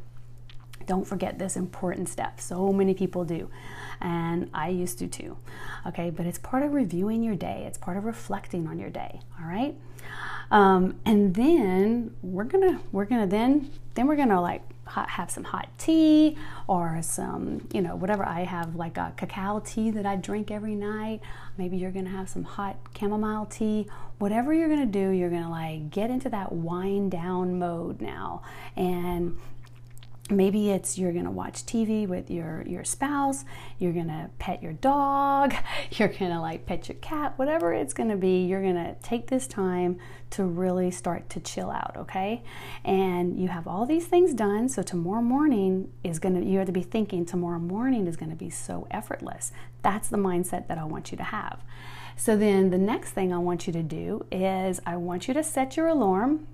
Don't 0.85 1.05
forget 1.05 1.37
this 1.37 1.57
important 1.57 2.07
step. 2.07 2.39
So 2.39 2.71
many 2.71 2.93
people 2.93 3.25
do, 3.25 3.49
and 3.99 4.49
I 4.53 4.69
used 4.69 4.99
to 4.99 5.07
too. 5.07 5.37
Okay, 5.85 6.09
but 6.09 6.25
it's 6.25 6.37
part 6.39 6.63
of 6.63 6.73
reviewing 6.73 7.23
your 7.23 7.35
day, 7.35 7.65
it's 7.67 7.77
part 7.77 7.97
of 7.97 8.05
reflecting 8.05 8.67
on 8.67 8.79
your 8.79 8.89
day. 8.89 9.19
All 9.39 9.47
right. 9.47 9.75
Um, 10.49 10.95
and 11.05 11.35
then 11.35 12.15
we're 12.21 12.45
gonna 12.45 12.79
we're 12.91 13.05
gonna 13.05 13.27
then 13.27 13.69
then 13.95 14.07
we're 14.07 14.15
gonna 14.15 14.41
like 14.41 14.61
hot, 14.87 15.09
have 15.09 15.29
some 15.29 15.43
hot 15.43 15.69
tea 15.77 16.37
or 16.67 16.99
some 17.01 17.67
you 17.73 17.81
know 17.81 17.95
whatever 17.95 18.25
I 18.25 18.41
have 18.43 18.75
like 18.75 18.97
a 18.97 19.13
cacao 19.17 19.61
tea 19.65 19.91
that 19.91 20.05
I 20.05 20.15
drink 20.15 20.51
every 20.51 20.75
night. 20.75 21.21
Maybe 21.57 21.77
you're 21.77 21.91
gonna 21.91 22.09
have 22.09 22.29
some 22.29 22.43
hot 22.43 22.77
chamomile 22.97 23.45
tea. 23.45 23.87
Whatever 24.17 24.53
you're 24.53 24.69
gonna 24.69 24.85
do, 24.85 25.09
you're 25.11 25.29
gonna 25.29 25.49
like 25.49 25.91
get 25.91 26.09
into 26.09 26.29
that 26.29 26.51
wind 26.51 27.11
down 27.11 27.59
mode 27.59 28.01
now 28.01 28.41
and 28.75 29.37
maybe 30.29 30.71
it's 30.71 30.97
you're 30.97 31.13
going 31.13 31.25
to 31.25 31.31
watch 31.31 31.65
TV 31.65 32.07
with 32.07 32.29
your 32.29 32.63
your 32.67 32.83
spouse, 32.83 33.45
you're 33.79 33.93
going 33.93 34.07
to 34.07 34.29
pet 34.39 34.61
your 34.61 34.73
dog, 34.73 35.53
you're 35.91 36.09
going 36.09 36.31
to 36.31 36.39
like 36.39 36.65
pet 36.65 36.89
your 36.89 36.97
cat, 36.97 37.33
whatever 37.37 37.73
it's 37.73 37.93
going 37.93 38.09
to 38.09 38.15
be, 38.15 38.45
you're 38.45 38.61
going 38.61 38.75
to 38.75 38.95
take 39.01 39.27
this 39.27 39.47
time 39.47 39.99
to 40.29 40.43
really 40.43 40.91
start 40.91 41.29
to 41.29 41.39
chill 41.39 41.71
out, 41.71 41.95
okay? 41.95 42.43
And 42.83 43.39
you 43.39 43.47
have 43.47 43.67
all 43.67 43.85
these 43.85 44.07
things 44.07 44.33
done, 44.33 44.67
so 44.67 44.81
tomorrow 44.81 45.21
morning 45.21 45.91
is 46.03 46.19
going 46.19 46.35
to 46.35 46.45
you 46.45 46.57
have 46.59 46.67
to 46.67 46.73
be 46.73 46.83
thinking 46.83 47.25
tomorrow 47.25 47.59
morning 47.59 48.07
is 48.07 48.17
going 48.17 48.31
to 48.31 48.35
be 48.35 48.49
so 48.49 48.87
effortless. 48.91 49.51
That's 49.81 50.09
the 50.09 50.17
mindset 50.17 50.67
that 50.67 50.77
I 50.77 50.83
want 50.83 51.11
you 51.11 51.17
to 51.17 51.23
have. 51.23 51.61
So 52.17 52.35
then 52.35 52.71
the 52.71 52.79
next 52.79 53.11
thing 53.11 53.31
I 53.31 53.37
want 53.37 53.67
you 53.67 53.73
to 53.73 53.83
do 53.83 54.25
is 54.31 54.81
I 54.85 54.97
want 54.97 55.27
you 55.27 55.33
to 55.35 55.43
set 55.43 55.77
your 55.77 55.87
alarm. 55.87 56.47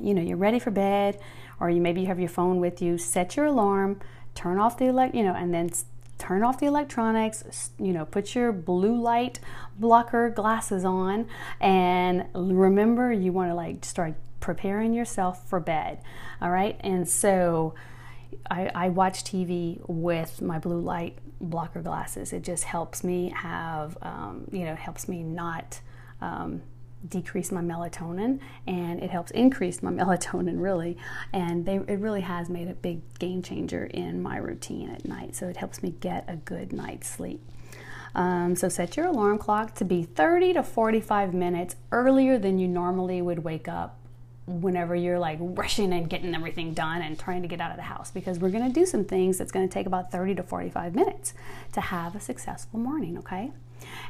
You 0.00 0.14
know, 0.14 0.22
you're 0.22 0.38
ready 0.38 0.58
for 0.58 0.70
bed 0.70 1.20
or 1.62 1.70
you 1.70 1.80
maybe 1.80 2.00
you 2.00 2.08
have 2.08 2.18
your 2.18 2.28
phone 2.28 2.58
with 2.58 2.82
you, 2.82 2.98
set 2.98 3.36
your 3.36 3.46
alarm, 3.46 4.00
turn 4.34 4.58
off 4.58 4.76
the 4.76 4.86
elect, 4.86 5.14
you 5.14 5.22
know, 5.22 5.32
and 5.32 5.54
then 5.54 5.70
turn 6.18 6.42
off 6.42 6.58
the 6.58 6.66
electronics, 6.66 7.70
you 7.78 7.92
know, 7.92 8.04
put 8.04 8.34
your 8.34 8.50
blue 8.50 9.00
light 9.00 9.38
blocker 9.78 10.28
glasses 10.28 10.84
on 10.84 11.28
and 11.60 12.26
remember 12.34 13.12
you 13.12 13.30
want 13.30 13.48
to 13.48 13.54
like 13.54 13.84
start 13.84 14.14
preparing 14.40 14.92
yourself 14.92 15.48
for 15.48 15.60
bed. 15.60 16.00
All 16.40 16.50
right? 16.50 16.80
And 16.80 17.08
so 17.08 17.74
I, 18.50 18.68
I, 18.74 18.88
watch 18.88 19.22
TV 19.22 19.80
with 19.88 20.42
my 20.42 20.58
blue 20.58 20.80
light 20.80 21.16
blocker 21.40 21.80
glasses. 21.80 22.32
It 22.32 22.42
just 22.42 22.64
helps 22.64 23.04
me 23.04 23.32
have, 23.36 23.96
um, 24.02 24.48
you 24.50 24.64
know, 24.64 24.74
helps 24.74 25.06
me 25.06 25.22
not 25.22 25.80
um, 26.20 26.62
decrease 27.08 27.50
my 27.50 27.60
melatonin 27.60 28.40
and 28.66 29.02
it 29.02 29.10
helps 29.10 29.30
increase 29.32 29.82
my 29.82 29.90
melatonin 29.92 30.60
really. 30.60 30.96
And 31.32 31.66
they, 31.66 31.76
it 31.76 31.98
really 31.98 32.22
has 32.22 32.48
made 32.48 32.68
a 32.68 32.74
big 32.74 33.00
game 33.18 33.42
changer 33.42 33.84
in 33.84 34.22
my 34.22 34.36
routine 34.36 34.90
at 34.90 35.04
night 35.04 35.34
so 35.34 35.48
it 35.48 35.56
helps 35.56 35.82
me 35.82 35.94
get 36.00 36.24
a 36.28 36.36
good 36.36 36.72
night's 36.72 37.08
sleep. 37.08 37.42
Um, 38.14 38.56
so 38.56 38.68
set 38.68 38.96
your 38.96 39.06
alarm 39.06 39.38
clock 39.38 39.74
to 39.76 39.84
be 39.84 40.02
30 40.02 40.54
to 40.54 40.62
45 40.62 41.32
minutes 41.32 41.76
earlier 41.90 42.38
than 42.38 42.58
you 42.58 42.68
normally 42.68 43.22
would 43.22 43.42
wake 43.42 43.68
up 43.68 43.98
whenever 44.46 44.94
you're 44.94 45.18
like 45.18 45.38
rushing 45.40 45.92
and 45.92 46.10
getting 46.10 46.34
everything 46.34 46.74
done 46.74 47.00
and 47.00 47.18
trying 47.18 47.42
to 47.42 47.48
get 47.48 47.60
out 47.60 47.70
of 47.70 47.76
the 47.76 47.82
house 47.82 48.10
because 48.10 48.38
we're 48.38 48.50
going 48.50 48.66
to 48.66 48.72
do 48.72 48.84
some 48.84 49.04
things 49.04 49.38
that's 49.38 49.52
going 49.52 49.66
to 49.66 49.72
take 49.72 49.86
about 49.86 50.10
30 50.10 50.34
to 50.34 50.42
45 50.42 50.94
minutes 50.94 51.32
to 51.72 51.80
have 51.80 52.16
a 52.16 52.20
successful 52.20 52.78
morning 52.78 53.16
okay 53.16 53.52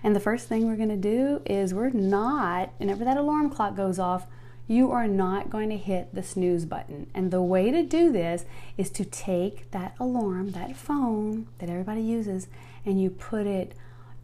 and 0.02 0.14
the 0.14 0.20
first 0.20 0.48
thing 0.48 0.66
we're 0.66 0.76
going 0.76 0.88
to 0.88 0.96
do 0.96 1.42
is 1.46 1.74
we're 1.74 1.90
not, 1.90 2.72
whenever 2.78 3.04
that 3.04 3.16
alarm 3.16 3.50
clock 3.50 3.76
goes 3.76 3.98
off, 3.98 4.26
you 4.68 4.90
are 4.90 5.08
not 5.08 5.50
going 5.50 5.68
to 5.70 5.76
hit 5.76 6.14
the 6.14 6.22
snooze 6.22 6.64
button. 6.64 7.08
And 7.14 7.30
the 7.30 7.42
way 7.42 7.70
to 7.70 7.82
do 7.82 8.12
this 8.12 8.44
is 8.78 8.90
to 8.90 9.04
take 9.04 9.70
that 9.72 9.94
alarm, 9.98 10.52
that 10.52 10.76
phone 10.76 11.48
that 11.58 11.68
everybody 11.68 12.02
uses, 12.02 12.48
and 12.84 13.00
you 13.00 13.10
put 13.10 13.46
it 13.46 13.74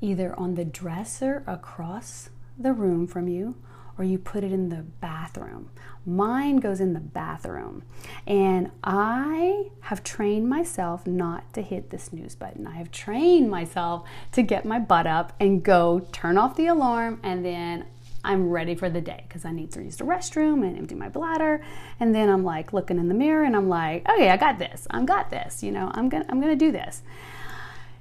either 0.00 0.38
on 0.38 0.54
the 0.54 0.64
dresser 0.64 1.42
across 1.46 2.30
the 2.58 2.72
room 2.72 3.06
from 3.06 3.28
you 3.28 3.56
or 3.98 4.04
you 4.04 4.18
put 4.18 4.44
it 4.44 4.52
in 4.52 4.68
the 4.68 4.84
bathroom. 5.00 5.70
Mine 6.06 6.56
goes 6.56 6.80
in 6.80 6.94
the 6.94 7.00
bathroom. 7.00 7.82
And 8.26 8.70
I 8.82 9.70
have 9.80 10.04
trained 10.04 10.48
myself 10.48 11.06
not 11.06 11.52
to 11.54 11.62
hit 11.62 11.90
the 11.90 11.98
snooze 11.98 12.34
button. 12.34 12.66
I 12.66 12.76
have 12.76 12.90
trained 12.90 13.50
myself 13.50 14.08
to 14.32 14.42
get 14.42 14.64
my 14.64 14.78
butt 14.78 15.06
up 15.06 15.34
and 15.40 15.62
go 15.62 16.06
turn 16.12 16.38
off 16.38 16.56
the 16.56 16.66
alarm 16.66 17.20
and 17.22 17.44
then 17.44 17.84
I'm 18.24 18.50
ready 18.50 18.74
for 18.74 18.90
the 18.90 19.00
day 19.00 19.24
because 19.26 19.44
I 19.44 19.52
need 19.52 19.70
to 19.72 19.82
use 19.82 19.96
the 19.96 20.04
restroom 20.04 20.66
and 20.66 20.76
empty 20.76 20.94
my 20.94 21.08
bladder. 21.08 21.64
And 22.00 22.14
then 22.14 22.28
I'm 22.28 22.44
like 22.44 22.72
looking 22.72 22.98
in 22.98 23.08
the 23.08 23.14
mirror 23.14 23.44
and 23.44 23.56
I'm 23.56 23.68
like, 23.68 24.08
okay, 24.08 24.28
I 24.30 24.36
got 24.36 24.58
this. 24.58 24.86
I'm 24.90 25.06
got 25.06 25.30
this. 25.30 25.62
You 25.62 25.70
know, 25.70 25.90
I'm 25.94 26.08
gonna 26.08 26.26
I'm 26.28 26.40
gonna 26.40 26.56
do 26.56 26.72
this. 26.72 27.02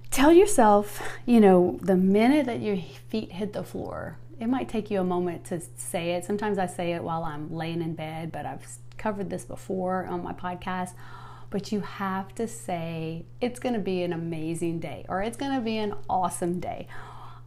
Tell 0.09 0.33
yourself, 0.33 1.01
you 1.25 1.39
know, 1.39 1.77
the 1.81 1.95
minute 1.95 2.45
that 2.47 2.61
your 2.61 2.77
feet 3.09 3.33
hit 3.33 3.53
the 3.53 3.63
floor, 3.63 4.17
it 4.39 4.47
might 4.47 4.69
take 4.69 4.91
you 4.91 4.99
a 4.99 5.03
moment 5.03 5.45
to 5.45 5.61
say 5.75 6.11
it. 6.11 6.25
Sometimes 6.25 6.57
I 6.57 6.65
say 6.67 6.93
it 6.93 7.03
while 7.03 7.23
I'm 7.23 7.53
laying 7.53 7.81
in 7.81 7.93
bed, 7.93 8.31
but 8.31 8.45
I've 8.45 8.65
covered 8.97 9.29
this 9.29 9.45
before 9.45 10.05
on 10.05 10.23
my 10.23 10.33
podcast. 10.33 10.91
But 11.49 11.71
you 11.71 11.79
have 11.79 12.35
to 12.35 12.47
say, 12.47 13.25
it's 13.39 13.59
to 13.73 13.79
be 13.79 14.03
an 14.03 14.13
amazing 14.13 14.79
day 14.79 15.05
or 15.07 15.21
it's 15.21 15.37
to 15.53 15.61
be 15.61 15.77
an 15.77 15.93
awesome 16.09 16.59
day. 16.59 16.87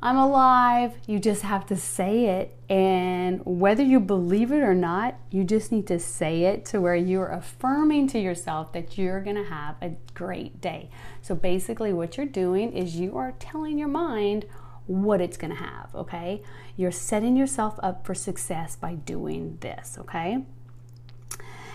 I'm 0.03 0.17
alive. 0.17 0.95
You 1.07 1.19
just 1.19 1.43
have 1.43 1.67
to 1.67 1.77
say 1.77 2.41
it. 2.41 2.57
And 2.71 3.43
whether 3.45 3.83
you 3.83 4.01
believe 4.01 4.51
it 4.51 4.63
or 4.63 4.75
not, 4.75 5.19
you 5.31 5.45
just 5.45 5.71
need 5.71 5.87
to 5.89 5.99
say 5.99 6.45
it 6.45 6.65
to 6.67 6.81
where 6.81 6.97
you're 6.97 7.29
affirming 7.29 8.09
to 8.09 8.19
yourself 8.19 8.73
that 8.73 8.97
you're 8.97 9.21
going 9.21 9.37
to 9.37 9.45
have 9.45 9.77
a 9.83 9.93
great 10.15 10.63
day. 10.63 10.89
So 11.21 11.35
basically, 11.35 11.93
what 11.93 12.17
you're 12.17 12.25
doing 12.25 12.73
is 12.73 12.97
you 12.97 13.19
are 13.19 13.35
telling 13.39 13.79
your 13.79 13.89
mind 13.89 14.47
what 14.91 15.21
it's 15.21 15.37
going 15.37 15.53
to 15.53 15.57
have, 15.57 15.95
okay? 15.95 16.43
You're 16.77 16.91
setting 16.91 17.37
yourself 17.37 17.79
up 17.81 18.05
for 18.05 18.13
success 18.13 18.75
by 18.75 18.95
doing 18.95 19.57
this, 19.61 19.97
okay? 20.01 20.43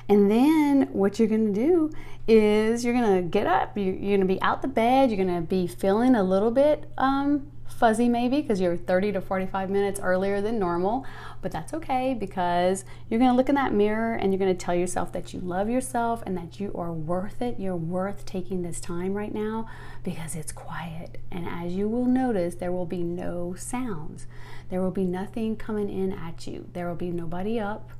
And 0.09 0.29
then 0.29 0.89
what 0.91 1.17
you're 1.17 1.29
going 1.29 1.53
to 1.53 1.59
do 1.59 1.91
is 2.27 2.83
you're 2.83 2.93
going 2.93 3.15
to 3.15 3.21
get 3.21 3.47
up, 3.47 3.77
you're, 3.77 3.93
going 3.93 4.19
to 4.19 4.25
be 4.25 4.41
out 4.41 4.61
the 4.61 4.67
bed, 4.67 5.09
you're 5.11 5.25
going 5.25 5.33
to 5.33 5.47
be 5.47 5.65
feeling 5.65 6.13
a 6.15 6.23
little 6.23 6.51
bit 6.51 6.91
um, 6.97 7.47
fuzzy 7.65 8.09
maybe 8.09 8.41
because 8.41 8.59
you're 8.59 8.75
30 8.75 9.13
to 9.13 9.21
45 9.21 9.69
minutes 9.69 9.99
earlier 10.01 10.41
than 10.41 10.59
normal, 10.59 11.05
but 11.45 11.51
that's 11.51 11.75
okay 11.75 12.15
because 12.15 12.85
you're 13.07 13.19
going 13.19 13.29
to 13.29 13.37
look 13.37 13.49
in 13.49 13.53
that 13.53 13.71
mirror 13.71 14.15
and 14.15 14.33
you're 14.33 14.39
going 14.39 14.51
to 14.51 14.65
tell 14.65 14.73
yourself 14.73 15.11
that 15.11 15.31
you 15.31 15.39
love 15.39 15.69
yourself 15.69 16.23
and 16.25 16.35
that 16.35 16.59
you 16.59 16.71
are 16.73 16.91
worth 16.91 17.39
it. 17.39 17.59
You're 17.59 17.75
worth 17.75 18.25
taking 18.25 18.63
this 18.63 18.79
time 18.79 19.13
right 19.13 19.31
now 19.31 19.69
because 20.03 20.35
it's 20.35 20.51
quiet. 20.51 21.19
And 21.31 21.47
as 21.47 21.75
you 21.75 21.87
will 21.87 22.07
notice, 22.07 22.55
there 22.55 22.71
will 22.71 22.87
be 22.87 23.03
no 23.03 23.53
sounds. 23.53 24.25
There 24.69 24.81
will 24.81 24.89
be 24.89 25.05
nothing 25.05 25.55
coming 25.55 25.87
in 25.87 26.13
at 26.13 26.47
you. 26.47 26.67
There 26.73 26.87
will 26.87 26.95
be 26.95 27.11
nobody 27.11 27.59
up. 27.59 27.91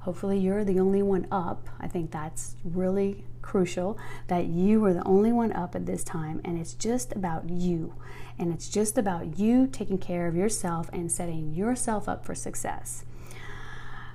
Hopefully, 0.00 0.38
you're 0.38 0.62
the 0.62 0.78
only 0.78 1.00
one 1.00 1.26
up. 1.32 1.70
I 1.80 1.88
think 1.88 2.10
that's 2.10 2.56
really 2.62 3.24
crucial 3.50 3.98
that 4.28 4.46
you 4.46 4.84
are 4.84 4.94
the 4.94 5.04
only 5.04 5.32
one 5.32 5.52
up 5.52 5.74
at 5.74 5.84
this 5.84 6.04
time, 6.04 6.40
and 6.44 6.56
it's 6.56 6.74
just 6.74 7.10
about 7.12 7.50
you. 7.50 7.94
And 8.38 8.52
it's 8.54 8.68
just 8.68 8.96
about 8.96 9.40
you 9.40 9.66
taking 9.66 9.98
care 9.98 10.28
of 10.28 10.36
yourself 10.36 10.88
and 10.92 11.10
setting 11.10 11.52
yourself 11.52 12.08
up 12.08 12.24
for 12.24 12.34
success. 12.34 13.04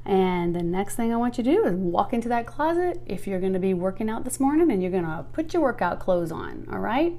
And 0.06 0.56
the 0.56 0.64
next 0.64 0.96
thing 0.96 1.12
I 1.12 1.18
want 1.18 1.38
you 1.38 1.44
to 1.44 1.52
do 1.52 1.66
is 1.66 1.74
walk 1.74 2.14
into 2.14 2.30
that 2.30 2.46
closet 2.46 3.02
if 3.06 3.28
you're 3.28 3.42
going 3.42 3.54
to 3.54 3.60
be 3.60 3.74
working 3.74 4.10
out 4.10 4.24
this 4.24 4.40
morning 4.40 4.72
and 4.72 4.82
you're 4.82 4.92
going 4.92 5.04
to 5.04 5.26
put 5.34 5.54
your 5.54 5.64
workout 5.64 6.00
clothes 6.00 6.32
on, 6.32 6.68
all 6.72 6.80
right? 6.80 7.14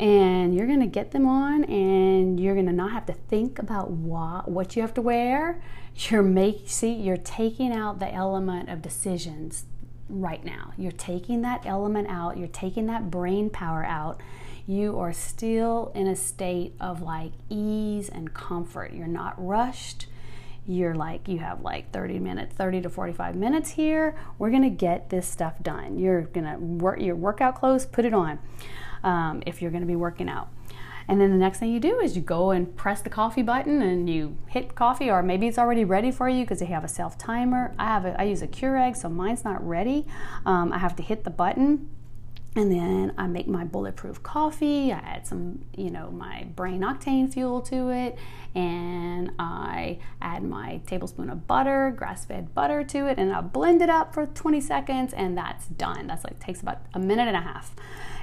And 0.00 0.52
you're 0.52 0.66
going 0.66 0.80
to 0.80 0.86
get 0.86 1.12
them 1.12 1.28
on 1.28 1.62
and 1.64 2.40
you're 2.40 2.54
going 2.54 2.66
to 2.66 2.72
not 2.72 2.90
have 2.90 3.06
to 3.06 3.12
think 3.12 3.58
about 3.58 3.90
what 3.92 4.50
what 4.50 4.74
you 4.74 4.82
have 4.82 4.94
to 4.94 5.02
wear. 5.02 5.62
You're 5.94 6.22
make 6.22 6.64
see 6.66 6.92
you're 6.92 7.16
taking 7.16 7.72
out 7.72 7.98
the 7.98 8.12
element 8.12 8.68
of 8.68 8.82
decisions 8.82 9.64
right 10.08 10.44
now. 10.44 10.72
You're 10.76 10.92
taking 10.92 11.42
that 11.42 11.66
element 11.66 12.08
out, 12.08 12.36
you're 12.36 12.48
taking 12.48 12.86
that 12.86 13.10
brain 13.10 13.50
power 13.50 13.84
out 13.84 14.20
you 14.66 14.98
are 14.98 15.12
still 15.12 15.92
in 15.94 16.08
a 16.08 16.16
state 16.16 16.74
of 16.80 17.00
like 17.00 17.32
ease 17.48 18.08
and 18.08 18.34
comfort. 18.34 18.92
You're 18.92 19.06
not 19.06 19.34
rushed. 19.44 20.08
You're 20.66 20.96
like, 20.96 21.28
you 21.28 21.38
have 21.38 21.62
like 21.62 21.92
30 21.92 22.18
minutes, 22.18 22.56
30 22.56 22.82
to 22.82 22.90
45 22.90 23.36
minutes 23.36 23.70
here. 23.70 24.16
We're 24.38 24.50
gonna 24.50 24.70
get 24.70 25.10
this 25.10 25.28
stuff 25.28 25.62
done. 25.62 25.98
You're 25.98 26.22
gonna 26.22 26.58
work 26.58 27.00
your 27.00 27.14
workout 27.14 27.54
clothes, 27.54 27.86
put 27.86 28.04
it 28.04 28.12
on 28.12 28.40
um, 29.04 29.44
if 29.46 29.62
you're 29.62 29.70
gonna 29.70 29.86
be 29.86 29.94
working 29.94 30.28
out. 30.28 30.48
And 31.08 31.20
then 31.20 31.30
the 31.30 31.36
next 31.36 31.58
thing 31.58 31.70
you 31.70 31.80
do 31.80 32.00
is 32.00 32.16
you 32.16 32.22
go 32.22 32.50
and 32.50 32.74
press 32.76 33.00
the 33.00 33.10
coffee 33.10 33.42
button 33.42 33.80
and 33.80 34.10
you 34.10 34.36
hit 34.48 34.74
coffee, 34.74 35.10
or 35.10 35.22
maybe 35.22 35.46
it's 35.46 35.58
already 35.58 35.84
ready 35.84 36.10
for 36.10 36.28
you 36.28 36.42
because 36.42 36.58
they 36.58 36.66
have 36.66 36.84
a 36.84 36.88
self 36.88 37.16
timer. 37.16 37.74
I 37.78 37.84
have 37.84 38.04
a, 38.04 38.20
I 38.20 38.24
use 38.24 38.42
a 38.42 38.48
Keurig, 38.48 38.96
so 38.96 39.08
mine's 39.08 39.44
not 39.44 39.66
ready. 39.66 40.06
Um, 40.44 40.72
I 40.72 40.78
have 40.78 40.96
to 40.96 41.02
hit 41.02 41.24
the 41.24 41.30
button 41.30 41.88
and 42.56 42.72
then 42.72 43.12
I 43.18 43.26
make 43.26 43.46
my 43.46 43.64
bulletproof 43.64 44.22
coffee. 44.22 44.90
I 44.90 44.98
add 44.98 45.26
some, 45.26 45.66
you 45.76 45.90
know, 45.90 46.10
my 46.10 46.46
brain 46.56 46.80
octane 46.80 47.32
fuel 47.32 47.60
to 47.62 47.90
it, 47.90 48.16
and 48.54 49.30
I 49.38 49.98
add 50.22 50.42
my 50.42 50.80
tablespoon 50.86 51.28
of 51.28 51.46
butter, 51.46 51.92
grass-fed 51.94 52.54
butter 52.54 52.82
to 52.82 53.08
it, 53.08 53.18
and 53.18 53.30
I 53.32 53.42
blend 53.42 53.82
it 53.82 53.90
up 53.90 54.14
for 54.14 54.24
20 54.26 54.60
seconds, 54.62 55.12
and 55.12 55.36
that's 55.36 55.66
done. 55.66 56.06
That's 56.06 56.24
like 56.24 56.40
takes 56.40 56.62
about 56.62 56.78
a 56.94 56.98
minute 56.98 57.28
and 57.28 57.36
a 57.36 57.42
half. 57.42 57.74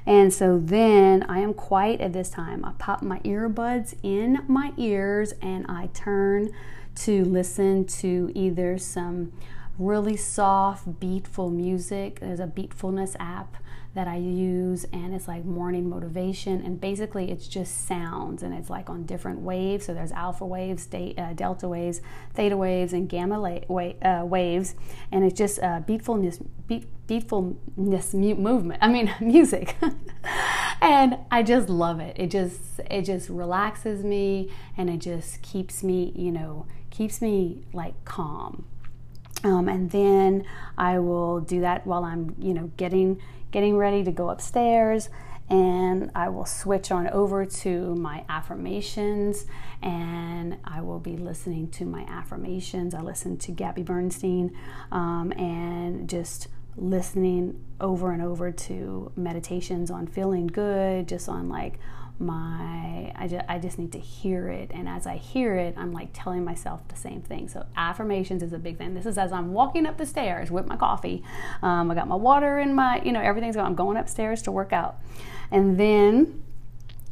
And 0.06 0.34
so 0.34 0.60
then 0.60 1.24
I 1.24 1.40
am 1.40 1.54
quiet 1.54 2.02
at 2.02 2.14
this 2.14 2.30
time. 2.30 2.66
I 2.66 2.74
pop 2.78 3.02
my 3.02 3.20
earbuds 3.20 3.96
in 4.04 4.44
my 4.48 4.74
ears 4.78 5.34
and 5.42 5.66
I 5.70 5.90
turn 5.94 6.52
to 6.96 7.24
listen 7.24 7.86
to 7.86 8.32
either 8.36 8.78
some 8.78 9.32
really 9.80 10.18
soft, 10.18 11.00
beatful 11.00 11.50
music. 11.50 12.20
There's 12.20 12.40
a 12.40 12.48
Beatfulness 12.48 13.16
app 13.20 13.58
that 13.96 14.08
I 14.08 14.16
use, 14.18 14.86
and 14.92 15.14
it's 15.14 15.28
like 15.28 15.46
morning 15.46 15.88
motivation. 15.88 16.62
And 16.66 16.82
basically, 16.82 17.32
it's 17.32 17.48
just 17.48 17.86
sounds, 17.88 18.42
and 18.42 18.54
it's 18.54 18.70
like 18.70 18.90
on 18.90 19.06
different 19.06 19.40
waves. 19.42 19.86
So 19.86 19.94
there's 19.94 20.12
alpha 20.12 20.46
waves, 20.46 20.88
uh, 20.94 21.34
delta 21.36 21.68
waves, 21.68 22.02
theta 22.34 22.58
waves, 22.58 22.94
and 22.94 23.08
gamma 23.08 23.40
la- 23.40 23.60
wa- 23.68 23.94
uh, 24.02 24.26
waves, 24.26 24.76
and 25.12 25.24
it's 25.24 25.38
just 25.38 25.60
uh, 25.60 25.82
beatfulness, 25.88 26.44
beat, 26.68 26.88
beatfulness 27.08 28.14
mu- 28.14 28.36
movement. 28.36 28.80
I 28.82 28.88
mean, 28.88 29.14
music, 29.22 29.76
and 30.82 31.18
I 31.32 31.44
just 31.44 31.70
love 31.70 32.00
it. 32.00 32.16
It 32.20 32.32
just 32.32 32.80
it 32.90 33.04
just 33.04 33.30
relaxes 33.30 34.04
me, 34.04 34.50
and 34.76 34.90
it 34.90 34.98
just 34.98 35.42
keeps 35.44 35.84
me, 35.84 36.12
you 36.16 36.32
know, 36.32 36.66
keeps 36.90 37.22
me 37.22 37.64
like 37.74 37.94
calm. 38.06 38.66
Um, 39.44 39.68
and 39.68 39.92
then 39.92 40.46
I 40.78 41.00
will 41.00 41.42
do 41.42 41.62
that 41.62 41.86
while 41.86 42.06
I'm, 42.06 42.36
you 42.40 42.54
know, 42.54 42.72
getting 42.78 43.22
getting 43.52 43.78
ready 43.78 44.04
to 44.04 44.12
go 44.12 44.30
upstairs 44.30 45.10
and 45.50 46.10
I 46.16 46.30
will 46.30 46.46
switch 46.46 46.92
on 46.92 47.08
over 47.10 47.46
to 47.46 47.96
my 47.96 48.24
affirmations 48.30 49.46
and 49.82 50.58
I 50.64 50.82
will 50.82 51.00
be 51.00 51.18
listening 51.18 51.70
to 51.72 51.86
my 51.86 52.04
affirmations. 52.04 52.96
I 52.96 53.02
listen 53.02 53.38
to 53.40 53.52
Gabby 53.52 53.84
Bernstein 53.84 54.58
um, 54.92 55.32
and 55.34 56.10
just 56.10 56.48
listening 56.76 57.64
over 57.80 58.12
and 58.12 58.22
over 58.22 58.52
to 58.52 59.12
meditations 59.16 59.92
on 59.92 60.08
feeling 60.08 60.48
good, 60.48 61.08
just 61.08 61.30
on 61.30 61.50
like 61.50 61.78
my 62.20 63.12
I 63.16 63.28
just, 63.28 63.46
I 63.50 63.60
just 63.60 63.80
need 63.80 63.92
to 63.94 64.00
hear 64.00 64.50
it. 64.50 64.72
And 64.74 64.88
as 64.88 65.08
i 65.08 65.18
hear 65.18 65.56
it 65.56 65.76
i'm 65.78 65.92
like 65.92 66.10
telling 66.14 66.44
myself 66.44 66.88
the 66.88 66.96
same 66.96 67.22
thing. 67.22 67.48
So 67.50 67.66
affirmations 67.76 68.44
is 68.44 68.54
a 68.54 68.60
big 68.60 68.78
thing. 68.78 68.94
This 68.94 69.06
is 69.06 69.18
as 69.18 69.32
i'm 69.32 69.54
walking 69.54 69.86
up 69.86 69.98
the 69.98 70.06
stairs 70.06 70.52
with 70.52 70.68
my 70.68 70.76
coffee. 70.76 71.24
Um, 71.62 71.92
i 71.92 71.96
got 71.96 72.08
my 72.08 72.16
water 72.16 72.60
in 72.60 72.74
my 72.74 73.02
you 73.04 73.12
know 73.12 73.22
everything's 73.22 73.56
going 73.56 73.68
i'm 73.68 73.76
going 73.76 73.98
upstairs 73.98 74.42
to 74.44 74.52
work 74.52 74.74
out. 74.74 74.98
And 75.52 75.80
then 75.80 76.44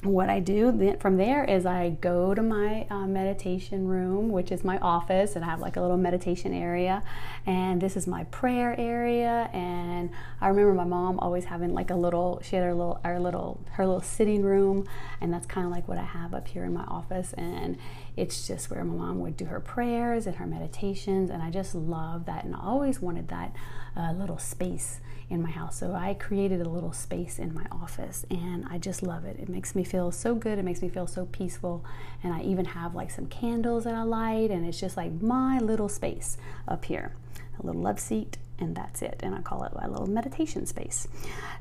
what 0.03 0.29
I 0.29 0.39
do 0.39 0.71
then 0.71 0.97
from 0.97 1.17
there 1.17 1.43
is 1.43 1.65
I 1.65 1.91
go 2.01 2.33
to 2.33 2.41
my 2.41 2.87
uh, 2.89 3.05
meditation 3.05 3.87
room, 3.87 4.29
which 4.29 4.51
is 4.51 4.63
my 4.63 4.79
office, 4.79 5.35
and 5.35 5.45
I 5.45 5.49
have 5.49 5.59
like 5.59 5.75
a 5.75 5.81
little 5.81 5.97
meditation 5.97 6.53
area. 6.53 7.03
And 7.45 7.79
this 7.79 7.95
is 7.95 8.07
my 8.07 8.23
prayer 8.25 8.75
area. 8.79 9.49
And 9.53 10.09
I 10.39 10.47
remember 10.47 10.73
my 10.73 10.85
mom 10.85 11.19
always 11.19 11.45
having 11.45 11.73
like 11.73 11.91
a 11.91 11.95
little, 11.95 12.41
she 12.43 12.55
had 12.55 12.65
her 12.65 12.73
little, 12.73 12.99
our 13.03 13.19
little, 13.19 13.63
her 13.73 13.85
little 13.85 14.01
sitting 14.01 14.41
room, 14.41 14.87
and 15.19 15.31
that's 15.31 15.45
kind 15.45 15.65
of 15.67 15.71
like 15.71 15.87
what 15.87 15.99
I 15.99 16.03
have 16.03 16.33
up 16.33 16.47
here 16.47 16.65
in 16.65 16.73
my 16.73 16.83
office. 16.85 17.33
And 17.33 17.77
it's 18.21 18.47
just 18.47 18.69
where 18.69 18.83
my 18.83 18.95
mom 18.95 19.19
would 19.21 19.35
do 19.35 19.45
her 19.45 19.59
prayers 19.59 20.27
and 20.27 20.35
her 20.35 20.45
meditations, 20.45 21.31
and 21.31 21.41
I 21.41 21.49
just 21.49 21.73
love 21.73 22.25
that, 22.27 22.43
and 22.43 22.55
I 22.55 22.59
always 22.61 23.01
wanted 23.01 23.29
that 23.29 23.55
uh, 23.97 24.11
little 24.11 24.37
space 24.37 24.99
in 25.31 25.41
my 25.41 25.49
house. 25.49 25.79
So 25.79 25.93
I 25.93 26.13
created 26.13 26.61
a 26.61 26.69
little 26.69 26.91
space 26.91 27.39
in 27.39 27.53
my 27.53 27.65
office 27.71 28.25
and 28.29 28.65
I 28.69 28.77
just 28.77 29.01
love 29.01 29.23
it. 29.23 29.37
It 29.39 29.47
makes 29.47 29.75
me 29.75 29.85
feel 29.85 30.11
so 30.11 30.35
good. 30.35 30.59
It 30.59 30.65
makes 30.65 30.81
me 30.81 30.89
feel 30.89 31.07
so 31.07 31.25
peaceful. 31.25 31.85
And 32.21 32.33
I 32.33 32.41
even 32.41 32.65
have 32.65 32.95
like 32.95 33.09
some 33.09 33.27
candles 33.27 33.85
that 33.85 33.95
I 33.95 34.03
light 34.03 34.51
and 34.51 34.65
it's 34.65 34.79
just 34.79 34.97
like 34.97 35.21
my 35.21 35.57
little 35.59 35.87
space 35.87 36.37
up 36.67 36.83
here. 36.83 37.15
A 37.61 37.65
little 37.65 37.81
love 37.81 37.99
seat 37.99 38.37
and 38.59 38.75
that's 38.75 39.01
it. 39.01 39.21
And 39.23 39.33
I 39.33 39.41
call 39.41 39.63
it 39.63 39.73
my 39.73 39.87
little 39.87 40.07
meditation 40.07 40.65
space. 40.65 41.07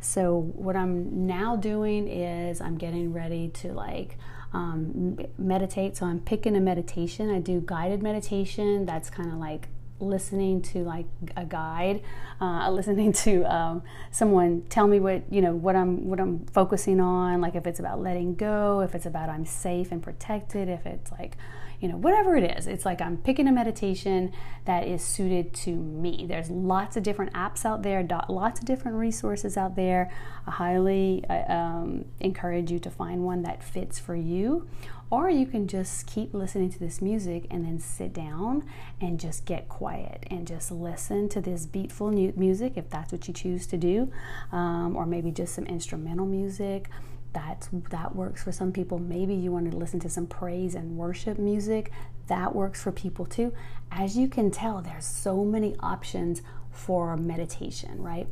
So 0.01 0.51
what 0.55 0.75
I'm 0.75 1.27
now 1.29 1.55
doing 1.55 2.09
is 2.09 2.61
I'm 2.61 2.77
getting 2.77 3.13
ready 3.13 3.49
to 3.49 3.73
like 3.73 4.19
um, 4.53 5.19
meditate. 5.39 5.97
So 5.97 6.07
I'm 6.07 6.21
picking 6.21 6.57
a 6.57 6.61
meditation. 6.61 7.31
I 7.31 7.41
do 7.41 7.63
guided 7.65 8.03
meditation. 8.03 8.87
That's 8.87 9.11
kind 9.11 9.31
of 9.31 9.39
like 9.39 9.69
listening 10.01 10.63
to 10.63 10.83
like 10.83 11.07
a 11.37 11.45
guide, 11.45 12.03
uh, 12.41 12.71
listening 12.73 13.13
to 13.13 13.45
um, 13.45 13.83
someone 14.11 14.63
tell 14.69 14.89
me 14.89 14.99
what 14.99 15.23
you 15.31 15.43
know 15.43 15.55
what 15.55 15.77
I'm 15.77 16.09
what 16.09 16.21
I'm 16.21 16.47
focusing 16.47 17.01
on. 17.01 17.41
Like 17.41 17.55
if 17.55 17.67
it's 17.67 17.81
about 17.81 18.01
letting 18.01 18.35
go, 18.35 18.81
if 18.81 18.95
it's 18.95 19.07
about 19.07 19.29
I'm 19.29 19.47
safe 19.47 19.93
and 19.93 20.03
protected, 20.03 20.69
if 20.69 20.87
it's 20.87 21.13
like 21.13 21.37
you 21.81 21.89
know 21.89 21.97
whatever 21.97 22.37
it 22.37 22.59
is. 22.59 22.67
It's 22.67 22.85
like 22.85 23.01
I'm 23.01 23.17
picking 23.17 23.49
a 23.49 23.53
meditation 23.53 24.33
that 24.67 24.87
is 24.87 25.03
suited 25.03 25.55
to 25.55 25.75
me. 25.75 26.27
There's 26.29 26.51
lots 26.51 26.97
of 26.97 27.03
different 27.03 27.33
apps 27.33 27.65
out 27.65 27.83
there, 27.83 28.07
lots 28.29 28.61
of 28.61 28.67
different 28.67 28.99
resources 28.99 29.57
out 29.57 29.77
there. 29.77 30.11
I 30.47 30.51
highly 30.51 31.25
uh, 31.29 31.53
um, 31.53 32.05
encourage 32.21 32.71
you 32.71 32.79
to 32.81 32.91
find 32.91 33.25
one 33.25 33.43
that 33.43 33.63
fits 33.63 33.99
for 33.99 34.15
you 34.15 34.69
or 35.11 35.29
you 35.29 35.45
can 35.45 35.67
just 35.67 36.07
keep 36.07 36.33
listening 36.33 36.71
to 36.71 36.79
this 36.79 37.03
music 37.03 37.47
and 37.51 37.65
then 37.65 37.81
sit 37.81 38.13
down 38.13 38.65
and 39.01 39.19
just 39.19 39.45
get 39.45 39.69
quiet 39.69 40.25
and 40.31 40.47
just 40.47 40.71
listen 40.71 41.29
to 41.29 41.41
this 41.41 41.67
beatful 41.67 42.11
music 42.13 42.75
if 42.77 42.89
that's 42.89 43.13
what 43.13 43.27
you 43.27 43.35
choose 43.35 43.67
to 43.67 43.77
do, 43.77 44.11
um, 44.53 44.97
or 44.97 45.05
maybe 45.05 45.33
just 45.33 45.55
some 45.55 45.67
instrumental 45.67 46.27
music. 46.27 46.89
That, 47.33 47.69
that 47.91 48.17
works 48.17 48.43
for 48.43 48.53
some 48.53 48.73
people. 48.73 48.99
Maybe 48.99 49.35
you 49.35 49.53
want 49.53 49.71
to 49.71 49.77
listen 49.77 50.01
to 50.01 50.09
some 50.09 50.27
praise 50.27 50.75
and 50.75 50.97
worship 50.97 51.39
music. 51.39 51.93
That 52.27 52.55
works 52.55 52.83
for 52.83 52.93
people 52.93 53.27
too. 53.27 53.53
As 53.91 54.17
you 54.17 54.29
can 54.29 54.51
tell, 54.51 54.81
there's 54.81 55.05
so 55.05 55.45
many 55.45 55.77
options 55.81 56.43
for 56.71 57.17
meditation, 57.17 58.03
right? 58.03 58.29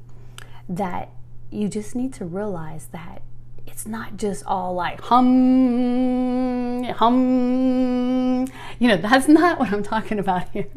That 0.69 1.11
you 1.51 1.69
just 1.69 1.95
need 1.95 2.13
to 2.15 2.25
realize 2.25 2.87
that 2.93 3.23
it's 3.67 3.87
not 3.87 4.17
just 4.17 4.45
all 4.47 4.75
like 4.75 5.01
hum, 5.03 6.85
hum. 6.85 8.47
You 8.79 8.89
know, 8.89 8.97
that's 8.97 9.29
not 9.29 9.59
what 9.59 9.73
I'm 9.73 9.83
talking 9.83 10.19
about 10.19 10.49
here. 10.51 10.69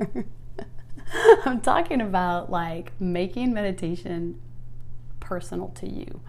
I'm 1.46 1.62
talking 1.62 2.02
about 2.02 2.52
like 2.52 2.92
making 3.00 3.54
meditation 3.54 4.40
personal 5.32 5.70
to 5.70 5.88
you. 5.88 6.20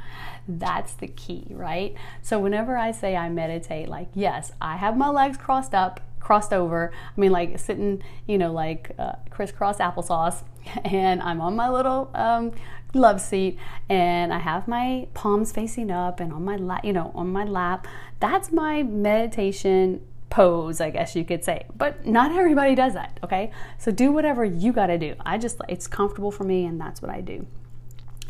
That's 0.46 0.94
the 0.94 1.08
key, 1.08 1.44
right? 1.50 1.96
So 2.22 2.38
whenever 2.38 2.76
I 2.76 2.92
say 2.92 3.16
I 3.16 3.28
meditate, 3.30 3.88
like, 3.88 4.06
yes, 4.14 4.52
I 4.60 4.76
have 4.76 4.96
my 4.96 5.08
legs 5.08 5.36
crossed 5.36 5.74
up, 5.74 5.98
crossed 6.20 6.52
over. 6.52 6.92
I 6.94 7.20
mean, 7.20 7.32
like 7.32 7.58
sitting, 7.58 8.00
you 8.28 8.38
know, 8.38 8.52
like 8.52 8.92
uh, 9.00 9.14
crisscross 9.28 9.78
applesauce, 9.78 10.44
and 10.84 11.20
I'm 11.20 11.40
on 11.40 11.56
my 11.56 11.68
little 11.68 12.12
um, 12.14 12.52
love 12.94 13.20
seat 13.20 13.58
and 13.88 14.32
I 14.32 14.38
have 14.38 14.68
my 14.68 15.08
palms 15.14 15.50
facing 15.50 15.90
up 15.90 16.20
and 16.20 16.32
on 16.32 16.44
my 16.44 16.54
lap, 16.54 16.84
you 16.84 16.92
know, 16.92 17.10
on 17.12 17.32
my 17.32 17.42
lap. 17.42 17.88
That's 18.20 18.52
my 18.52 18.84
meditation 18.84 20.00
pose, 20.30 20.80
I 20.80 20.90
guess 20.90 21.16
you 21.16 21.24
could 21.24 21.42
say. 21.42 21.66
But 21.76 22.06
not 22.06 22.30
everybody 22.30 22.76
does 22.76 22.94
that, 22.94 23.18
okay? 23.24 23.50
So 23.78 23.90
do 23.90 24.12
whatever 24.12 24.44
you 24.44 24.72
got 24.72 24.86
to 24.86 24.96
do. 24.96 25.16
I 25.26 25.38
just 25.38 25.60
it's 25.68 25.88
comfortable 25.88 26.30
for 26.30 26.44
me 26.44 26.66
and 26.66 26.80
that's 26.80 27.02
what 27.02 27.10
I 27.10 27.20
do. 27.20 27.48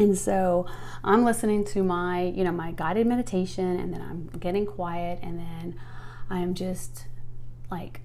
And 0.02 0.18
so 0.18 0.66
I'm 1.04 1.24
listening 1.24 1.64
to 1.66 1.84
my, 1.84 2.22
you 2.22 2.42
know, 2.42 2.50
my 2.50 2.72
guided 2.72 3.06
meditation 3.06 3.78
and 3.78 3.94
then 3.94 4.02
I'm 4.02 4.26
getting 4.40 4.66
quiet 4.66 5.20
and 5.22 5.38
then 5.38 5.80
I'm 6.28 6.54
just 6.54 7.06
like 7.70 8.00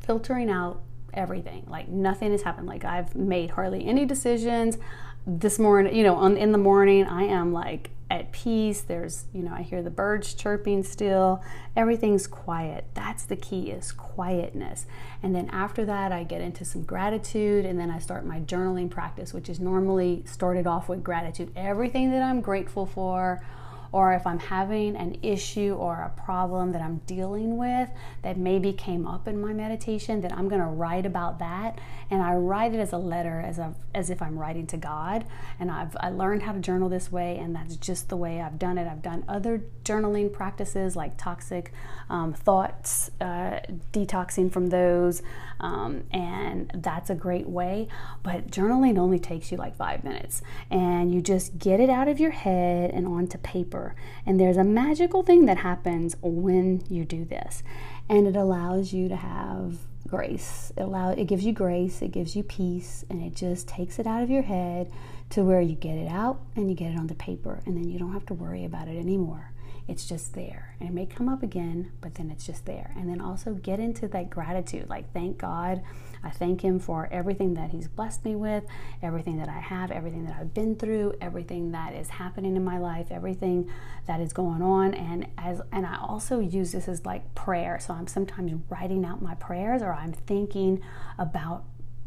filtering 0.00 0.50
out 0.50 0.82
everything. 1.14 1.64
Like 1.68 1.88
nothing 1.88 2.32
has 2.32 2.42
happened. 2.42 2.66
Like 2.66 2.84
I've 2.84 3.14
made 3.14 3.50
hardly 3.50 3.86
any 3.86 4.06
decisions 4.06 4.76
this 5.24 5.58
morning, 5.58 5.94
you 5.94 6.02
know, 6.02 6.16
on, 6.16 6.36
in 6.36 6.52
the 6.52 6.58
morning, 6.58 7.06
I 7.06 7.24
am 7.24 7.52
like 7.52 7.90
at 8.10 8.32
peace. 8.32 8.80
There's, 8.80 9.24
you 9.32 9.42
know, 9.42 9.52
I 9.52 9.62
hear 9.62 9.82
the 9.82 9.90
birds 9.90 10.34
chirping 10.34 10.82
still. 10.82 11.42
Everything's 11.76 12.26
quiet. 12.26 12.86
That's 12.94 13.24
the 13.24 13.36
key 13.36 13.70
is 13.70 13.92
quietness. 13.92 14.86
And 15.22 15.34
then 15.34 15.48
after 15.50 15.84
that, 15.84 16.12
I 16.12 16.24
get 16.24 16.40
into 16.40 16.64
some 16.64 16.82
gratitude 16.82 17.64
and 17.64 17.78
then 17.78 17.90
I 17.90 17.98
start 17.98 18.24
my 18.24 18.40
journaling 18.40 18.90
practice, 18.90 19.34
which 19.34 19.48
is 19.48 19.60
normally 19.60 20.22
started 20.26 20.66
off 20.66 20.88
with 20.88 21.04
gratitude. 21.04 21.52
Everything 21.54 22.10
that 22.12 22.22
I'm 22.22 22.40
grateful 22.40 22.86
for 22.86 23.44
or 23.92 24.14
if 24.14 24.26
I'm 24.26 24.38
having 24.38 24.96
an 24.96 25.18
issue 25.22 25.74
or 25.78 26.02
a 26.02 26.20
problem 26.20 26.72
that 26.72 26.82
I'm 26.82 26.98
dealing 27.06 27.56
with 27.56 27.88
that 28.22 28.36
maybe 28.36 28.72
came 28.72 29.06
up 29.06 29.28
in 29.28 29.40
my 29.40 29.52
meditation, 29.52 30.20
then 30.20 30.32
I'm 30.32 30.48
going 30.48 30.60
to 30.60 30.66
write 30.66 31.06
about 31.06 31.38
that. 31.38 31.78
And 32.10 32.22
I 32.22 32.34
write 32.34 32.74
it 32.74 32.80
as 32.80 32.92
a 32.92 32.98
letter, 32.98 33.40
as, 33.40 33.58
a, 33.58 33.74
as 33.94 34.10
if 34.10 34.22
I'm 34.22 34.38
writing 34.38 34.66
to 34.68 34.76
God. 34.76 35.26
And 35.60 35.70
I've 35.70 35.96
I 36.00 36.10
learned 36.10 36.42
how 36.42 36.52
to 36.52 36.60
journal 36.60 36.88
this 36.88 37.10
way, 37.12 37.36
and 37.38 37.54
that's 37.54 37.76
just 37.76 38.08
the 38.08 38.16
way 38.16 38.40
I've 38.40 38.58
done 38.58 38.78
it. 38.78 38.88
I've 38.88 39.02
done 39.02 39.24
other 39.28 39.62
journaling 39.84 40.32
practices 40.32 40.96
like 40.96 41.16
toxic 41.18 41.72
um, 42.08 42.32
thoughts, 42.32 43.10
uh, 43.20 43.60
detoxing 43.92 44.50
from 44.52 44.68
those, 44.68 45.22
um, 45.60 46.04
and 46.10 46.70
that's 46.74 47.10
a 47.10 47.14
great 47.14 47.48
way. 47.48 47.88
But 48.22 48.50
journaling 48.50 48.98
only 48.98 49.18
takes 49.18 49.52
you 49.52 49.58
like 49.58 49.76
five 49.76 50.04
minutes, 50.04 50.42
and 50.70 51.12
you 51.12 51.20
just 51.20 51.58
get 51.58 51.80
it 51.80 51.90
out 51.90 52.08
of 52.08 52.18
your 52.20 52.30
head 52.30 52.90
and 52.90 53.06
onto 53.06 53.38
paper 53.38 53.77
deeper. 53.78 53.94
And 54.26 54.38
there's 54.38 54.56
a 54.56 54.64
magical 54.64 55.22
thing 55.22 55.46
that 55.46 55.58
happens 55.58 56.16
when 56.22 56.82
you 56.88 57.04
do 57.04 57.24
this. 57.24 57.62
And 58.08 58.26
it 58.26 58.36
allows 58.36 58.92
you 58.92 59.08
to 59.08 59.16
have 59.16 59.78
grace. 60.06 60.72
It 60.76 60.82
allow 60.82 61.10
it 61.10 61.26
gives 61.26 61.44
you 61.44 61.52
grace, 61.52 62.00
it 62.02 62.12
gives 62.12 62.34
you 62.34 62.42
peace, 62.42 63.04
and 63.10 63.22
it 63.22 63.34
just 63.34 63.68
takes 63.68 63.98
it 63.98 64.06
out 64.06 64.22
of 64.22 64.30
your 64.30 64.42
head 64.42 64.90
to 65.30 65.42
where 65.42 65.60
you 65.60 65.74
get 65.74 65.98
it 65.98 66.08
out 66.08 66.40
and 66.56 66.70
you 66.70 66.74
get 66.74 66.92
it 66.92 66.98
onto 66.98 67.14
paper 67.14 67.60
and 67.66 67.76
then 67.76 67.90
you 67.90 67.98
don't 67.98 68.14
have 68.14 68.24
to 68.26 68.34
worry 68.34 68.64
about 68.64 68.88
it 68.88 68.98
anymore. 68.98 69.52
It's 69.88 70.06
just 70.06 70.34
there. 70.34 70.76
And 70.78 70.88
it 70.88 70.92
may 70.92 71.06
come 71.06 71.30
up 71.30 71.42
again, 71.42 71.92
but 72.02 72.14
then 72.14 72.30
it's 72.30 72.46
just 72.46 72.66
there. 72.66 72.92
And 72.94 73.08
then 73.08 73.22
also 73.22 73.54
get 73.54 73.80
into 73.80 74.06
that 74.08 74.28
gratitude. 74.28 74.88
Like, 74.88 75.12
thank 75.14 75.38
God. 75.38 75.82
I 76.22 76.30
thank 76.30 76.60
Him 76.60 76.78
for 76.78 77.08
everything 77.10 77.54
that 77.54 77.70
He's 77.70 77.88
blessed 77.88 78.24
me 78.24 78.36
with, 78.36 78.64
everything 79.02 79.38
that 79.38 79.48
I 79.48 79.60
have, 79.60 79.90
everything 79.90 80.26
that 80.26 80.36
I've 80.38 80.52
been 80.52 80.76
through, 80.76 81.14
everything 81.22 81.72
that 81.72 81.94
is 81.94 82.10
happening 82.10 82.54
in 82.54 82.64
my 82.64 82.76
life, 82.76 83.06
everything 83.10 83.70
that 84.06 84.20
is 84.20 84.34
going 84.34 84.60
on. 84.60 84.92
And 84.92 85.26
as 85.38 85.62
and 85.72 85.86
I 85.86 85.96
also 85.96 86.38
use 86.38 86.72
this 86.72 86.86
as 86.86 87.06
like 87.06 87.34
prayer. 87.34 87.78
So 87.80 87.94
I'm 87.94 88.06
sometimes 88.06 88.52
writing 88.68 89.06
out 89.06 89.22
my 89.22 89.36
prayers 89.36 89.80
or 89.80 89.94
I'm 89.94 90.12
thinking 90.12 90.82
about 91.18 91.64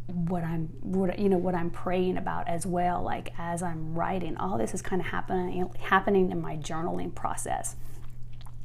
what 0.08 0.44
I'm 0.44 0.68
what 0.82 1.18
you 1.20 1.30
know 1.30 1.38
what 1.38 1.56
I'm 1.56 1.70
praying 1.70 2.18
about 2.18 2.48
as 2.48 2.66
well 2.66 3.02
like 3.02 3.34
as 3.38 3.64
I'm 3.64 3.94
writing 3.94 4.36
all 4.38 4.58
this 4.58 4.74
is 4.74 4.82
kind 4.82 5.02
of 5.02 5.08
happening 5.08 5.70
happening 5.80 6.32
in 6.32 6.42
my 6.42 6.58
journaling 6.58 7.16
process 7.16 7.76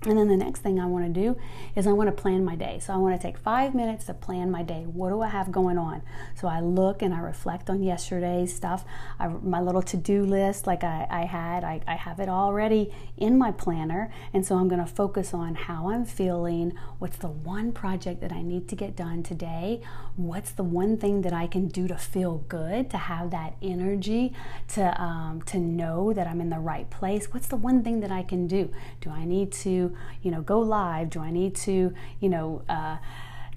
and 0.07 0.17
then 0.17 0.29
the 0.29 0.37
next 0.37 0.61
thing 0.61 0.79
I 0.79 0.87
want 0.87 1.13
to 1.13 1.21
do 1.21 1.37
is 1.75 1.87
I 1.87 1.93
want 1.93 2.09
to 2.09 2.23
plan 2.23 2.45
my 2.45 2.55
day. 2.55 2.79
So 2.81 2.93
I 2.93 2.97
want 2.97 3.21
to 3.21 3.27
take 3.27 3.37
five 3.39 3.75
minutes 3.75 4.05
to 4.05 4.15
plan 4.15 4.51
my 4.51 4.63
day. 4.63 4.85
What 4.85 5.11
do 5.11 5.21
I 5.21 5.29
have 5.29 5.51
going 5.51 5.79
on? 5.79 6.03
So 6.35 6.47
I 6.47 6.61
look 6.61 7.03
and 7.03 7.13
I 7.13 7.19
reflect 7.19 7.69
on 7.69 7.83
yesterday's 7.83 8.55
stuff, 8.55 8.85
I, 9.19 9.27
my 9.27 9.61
little 9.61 9.83
to 9.83 9.97
do 9.97 10.25
list, 10.25 10.67
like 10.67 10.85
I, 10.85 11.07
I 11.11 11.25
had, 11.25 11.65
I, 11.65 11.81
I 11.89 11.97
have 11.97 12.21
it 12.21 12.29
already 12.29 12.95
in 13.17 13.37
my 13.37 13.51
planner. 13.51 14.13
And 14.33 14.47
so 14.47 14.57
I'm 14.57 14.69
going 14.69 14.85
to 14.85 14.91
focus 14.91 15.35
on 15.35 15.57
how 15.57 15.91
I'm 15.91 16.05
feeling. 16.05 16.79
What's 16.99 17.17
the 17.19 17.29
one 17.29 17.73
project 17.73 18.21
that 18.21 18.33
I 18.33 18.43
need 18.43 18.69
to 18.69 18.77
get 18.77 18.97
done 18.97 19.23
today? 19.23 19.81
What's 20.17 20.51
the 20.51 20.65
one 20.65 20.97
thing 20.97 21.23
that 21.23 21.33
I 21.33 21.47
can 21.47 21.69
do 21.69 21.87
to 21.89 21.97
feel 21.97 22.39
good, 22.49 22.91
to 22.91 22.97
have 22.97 23.31
that 23.31 23.57
energy, 23.63 24.33
to, 24.69 25.01
um, 25.01 25.43
to 25.43 25.59
know 25.59 26.13
that 26.13 26.27
I'm 26.27 26.41
in 26.41 26.51
the 26.51 26.59
right 26.59 26.89
place? 26.91 27.33
What's 27.33 27.49
the 27.49 27.57
one 27.57 27.83
thing 27.83 28.01
that 28.01 28.11
I 28.11 28.23
can 28.23 28.47
do? 28.47 28.71
Do 29.01 29.11
I 29.11 29.25
need 29.25 29.53
to? 29.53 29.97
you 30.23 30.31
know, 30.31 30.43
go 30.43 30.61
live? 30.61 31.11
Do 31.11 31.21
I 31.21 31.31
need 31.31 31.55
to, 31.57 31.95
you 32.21 32.29
know, 32.29 32.63
uh, 32.69 32.97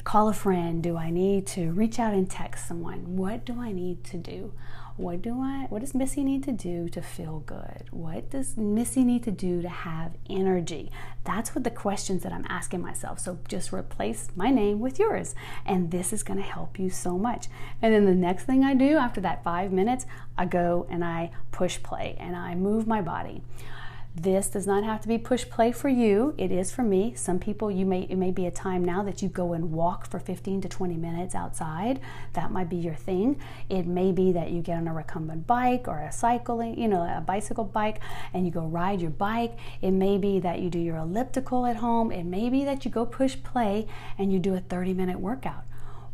call 0.03 0.29
a 0.29 0.33
friend? 0.33 0.83
Do 0.83 0.97
I 0.97 1.09
need 1.09 1.47
to 1.47 1.71
reach 1.71 1.99
out 1.99 2.13
and 2.13 2.29
text 2.29 2.67
someone? 2.67 3.17
What 3.17 3.45
do 3.45 3.59
I 3.59 3.71
need 3.71 4.03
to 4.05 4.17
do? 4.17 4.53
What 4.99 5.21
do 5.21 5.41
I 5.41 5.65
what 5.69 5.79
does 5.79 5.95
Missy 5.95 6.25
need 6.25 6.43
to 6.43 6.51
do 6.51 6.89
to 6.89 7.01
feel 7.01 7.39
good? 7.45 7.85
What 7.89 8.29
does 8.31 8.57
Missy 8.57 9.05
need 9.05 9.23
to 9.23 9.31
do 9.31 9.61
to 9.61 9.69
have 9.69 10.11
energy? 10.29 10.91
That's 11.23 11.55
what 11.55 11.63
the 11.63 11.71
questions 11.71 12.21
that 12.23 12.33
I'm 12.33 12.45
asking 12.49 12.81
myself. 12.81 13.17
So 13.19 13.39
just 13.47 13.71
replace 13.71 14.27
my 14.35 14.49
name 14.49 14.81
with 14.81 14.99
yours. 14.99 15.35
And 15.65 15.89
this 15.89 16.11
is 16.11 16.21
going 16.21 16.39
to 16.39 16.45
help 16.45 16.77
you 16.77 16.89
so 16.89 17.17
much. 17.17 17.47
And 17.81 17.93
then 17.93 18.07
the 18.07 18.13
next 18.13 18.43
thing 18.43 18.65
I 18.65 18.73
do 18.73 18.97
after 18.97 19.21
that 19.21 19.41
5 19.41 19.71
minutes, 19.71 20.05
I 20.37 20.43
go 20.43 20.85
and 20.89 21.05
I 21.05 21.31
push 21.53 21.81
play 21.81 22.17
and 22.19 22.35
I 22.35 22.55
move 22.55 22.85
my 22.85 23.01
body. 23.01 23.41
This 24.15 24.49
does 24.49 24.65
not 24.65 24.83
have 24.83 25.01
to 25.01 25.07
be 25.07 25.17
push 25.17 25.47
play 25.47 25.71
for 25.71 25.87
you. 25.87 26.33
It 26.37 26.51
is 26.51 26.71
for 26.71 26.81
me. 26.81 27.13
Some 27.15 27.39
people, 27.39 27.69
you 27.69 27.85
may 27.85 28.01
it 28.01 28.17
may 28.17 28.31
be 28.31 28.47
a 28.47 28.51
time 28.51 28.83
now 28.83 29.03
that 29.03 29.21
you 29.21 29.29
go 29.29 29.53
and 29.53 29.71
walk 29.71 30.09
for 30.09 30.19
15 30.19 30.61
to 30.61 30.67
20 30.67 30.97
minutes 30.97 31.35
outside. 31.35 32.01
That 32.33 32.51
might 32.51 32.69
be 32.69 32.75
your 32.75 32.95
thing. 32.95 33.39
It 33.69 33.85
may 33.85 34.11
be 34.11 34.31
that 34.31 34.49
you 34.49 34.61
get 34.61 34.77
on 34.77 34.87
a 34.87 34.93
recumbent 34.93 35.45
bike 35.45 35.87
or 35.87 35.99
a 35.99 36.11
cycling, 36.11 36.77
you 36.77 36.87
know, 36.87 37.01
a 37.01 37.21
bicycle 37.21 37.63
bike, 37.63 38.01
and 38.33 38.45
you 38.45 38.51
go 38.51 38.65
ride 38.65 38.99
your 38.99 39.11
bike. 39.11 39.57
It 39.81 39.91
may 39.91 40.17
be 40.17 40.39
that 40.39 40.59
you 40.59 40.69
do 40.69 40.79
your 40.79 40.97
elliptical 40.97 41.65
at 41.67 41.77
home. 41.77 42.11
It 42.11 42.25
may 42.25 42.49
be 42.49 42.65
that 42.65 42.83
you 42.83 42.91
go 42.91 43.05
push 43.05 43.37
play 43.43 43.87
and 44.17 44.33
you 44.33 44.39
do 44.39 44.55
a 44.55 44.59
30 44.59 44.95
minute 44.95 45.19
workout. 45.19 45.63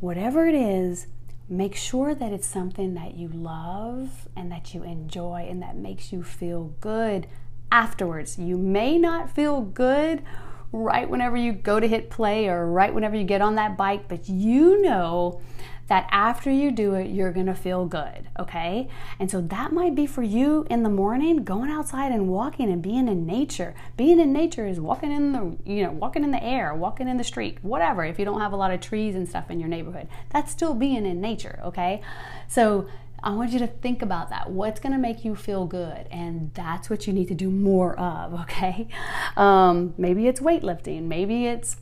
Whatever 0.01 0.45
it 0.45 0.55
is, 0.55 1.07
make 1.47 1.75
sure 1.75 2.13
that 2.13 2.33
it's 2.33 2.47
something 2.47 2.93
that 2.95 3.15
you 3.15 3.29
love 3.29 4.27
and 4.35 4.51
that 4.51 4.73
you 4.73 4.83
enjoy 4.83 5.47
and 5.49 5.61
that 5.61 5.77
makes 5.77 6.11
you 6.11 6.21
feel 6.21 6.75
good 6.81 7.25
afterwards. 7.75 8.39
You 8.39 8.57
may 8.57 8.97
not 8.97 9.29
feel 9.29 9.59
good 9.59 10.23
right 10.71 11.09
whenever 11.09 11.35
you 11.35 11.51
go 11.51 11.77
to 11.77 11.85
hit 11.85 12.09
play 12.09 12.47
or 12.47 12.65
right 12.71 12.93
whenever 12.93 13.17
you 13.17 13.25
get 13.25 13.41
on 13.41 13.55
that 13.55 13.75
bike, 13.75 14.07
but 14.07 14.29
you 14.29 14.81
know 14.81 15.41
that 15.87 16.07
after 16.09 16.49
you 16.49 16.71
do 16.71 16.93
it, 16.93 17.09
you're 17.09 17.33
gonna 17.33 17.53
feel 17.53 17.85
good, 17.85 18.29
okay? 18.39 18.87
And 19.19 19.29
so 19.29 19.41
that 19.41 19.73
might 19.73 19.93
be 19.93 20.07
for 20.07 20.23
you 20.23 20.65
in 20.69 20.83
the 20.83 20.89
morning, 20.89 21.43
going 21.43 21.69
outside 21.69 22.13
and 22.13 22.29
walking 22.29 22.71
and 22.71 22.81
being 22.81 23.09
in 23.09 23.25
nature. 23.25 23.75
Being 23.97 24.21
in 24.21 24.31
nature 24.31 24.65
is 24.65 24.79
walking 24.79 25.11
in 25.11 25.33
the, 25.33 25.57
you 25.65 25.83
know, 25.83 25.91
walking 25.91 26.23
in 26.23 26.31
the 26.31 26.41
air, 26.41 26.73
walking 26.73 27.09
in 27.09 27.17
the 27.17 27.25
street, 27.25 27.57
whatever. 27.61 28.05
If 28.05 28.17
you 28.17 28.23
don't 28.23 28.39
have 28.39 28.53
a 28.53 28.55
lot 28.55 28.71
of 28.71 28.79
trees 28.79 29.15
and 29.15 29.27
stuff 29.27 29.51
in 29.51 29.59
your 29.59 29.69
neighborhood, 29.69 30.07
that's 30.29 30.49
still 30.49 30.73
being 30.73 31.05
in 31.05 31.19
nature, 31.19 31.59
okay? 31.65 32.01
So 32.47 32.87
I 33.25 33.31
want 33.31 33.51
you 33.51 33.59
to 33.59 33.67
think 33.67 34.03
about 34.03 34.29
that. 34.29 34.51
What's 34.51 34.79
going 34.79 34.93
to 34.93 34.99
make 34.99 35.25
you 35.25 35.35
feel 35.35 35.65
good? 35.65 36.07
And 36.11 36.53
that's 36.53 36.91
what 36.91 37.07
you 37.07 37.13
need 37.13 37.27
to 37.29 37.33
do 37.33 37.49
more 37.49 37.99
of, 37.99 38.33
okay? 38.41 38.87
Um, 39.35 39.95
maybe 39.97 40.27
it's 40.27 40.39
weightlifting. 40.39 41.03
Maybe 41.03 41.47
it's 41.47 41.77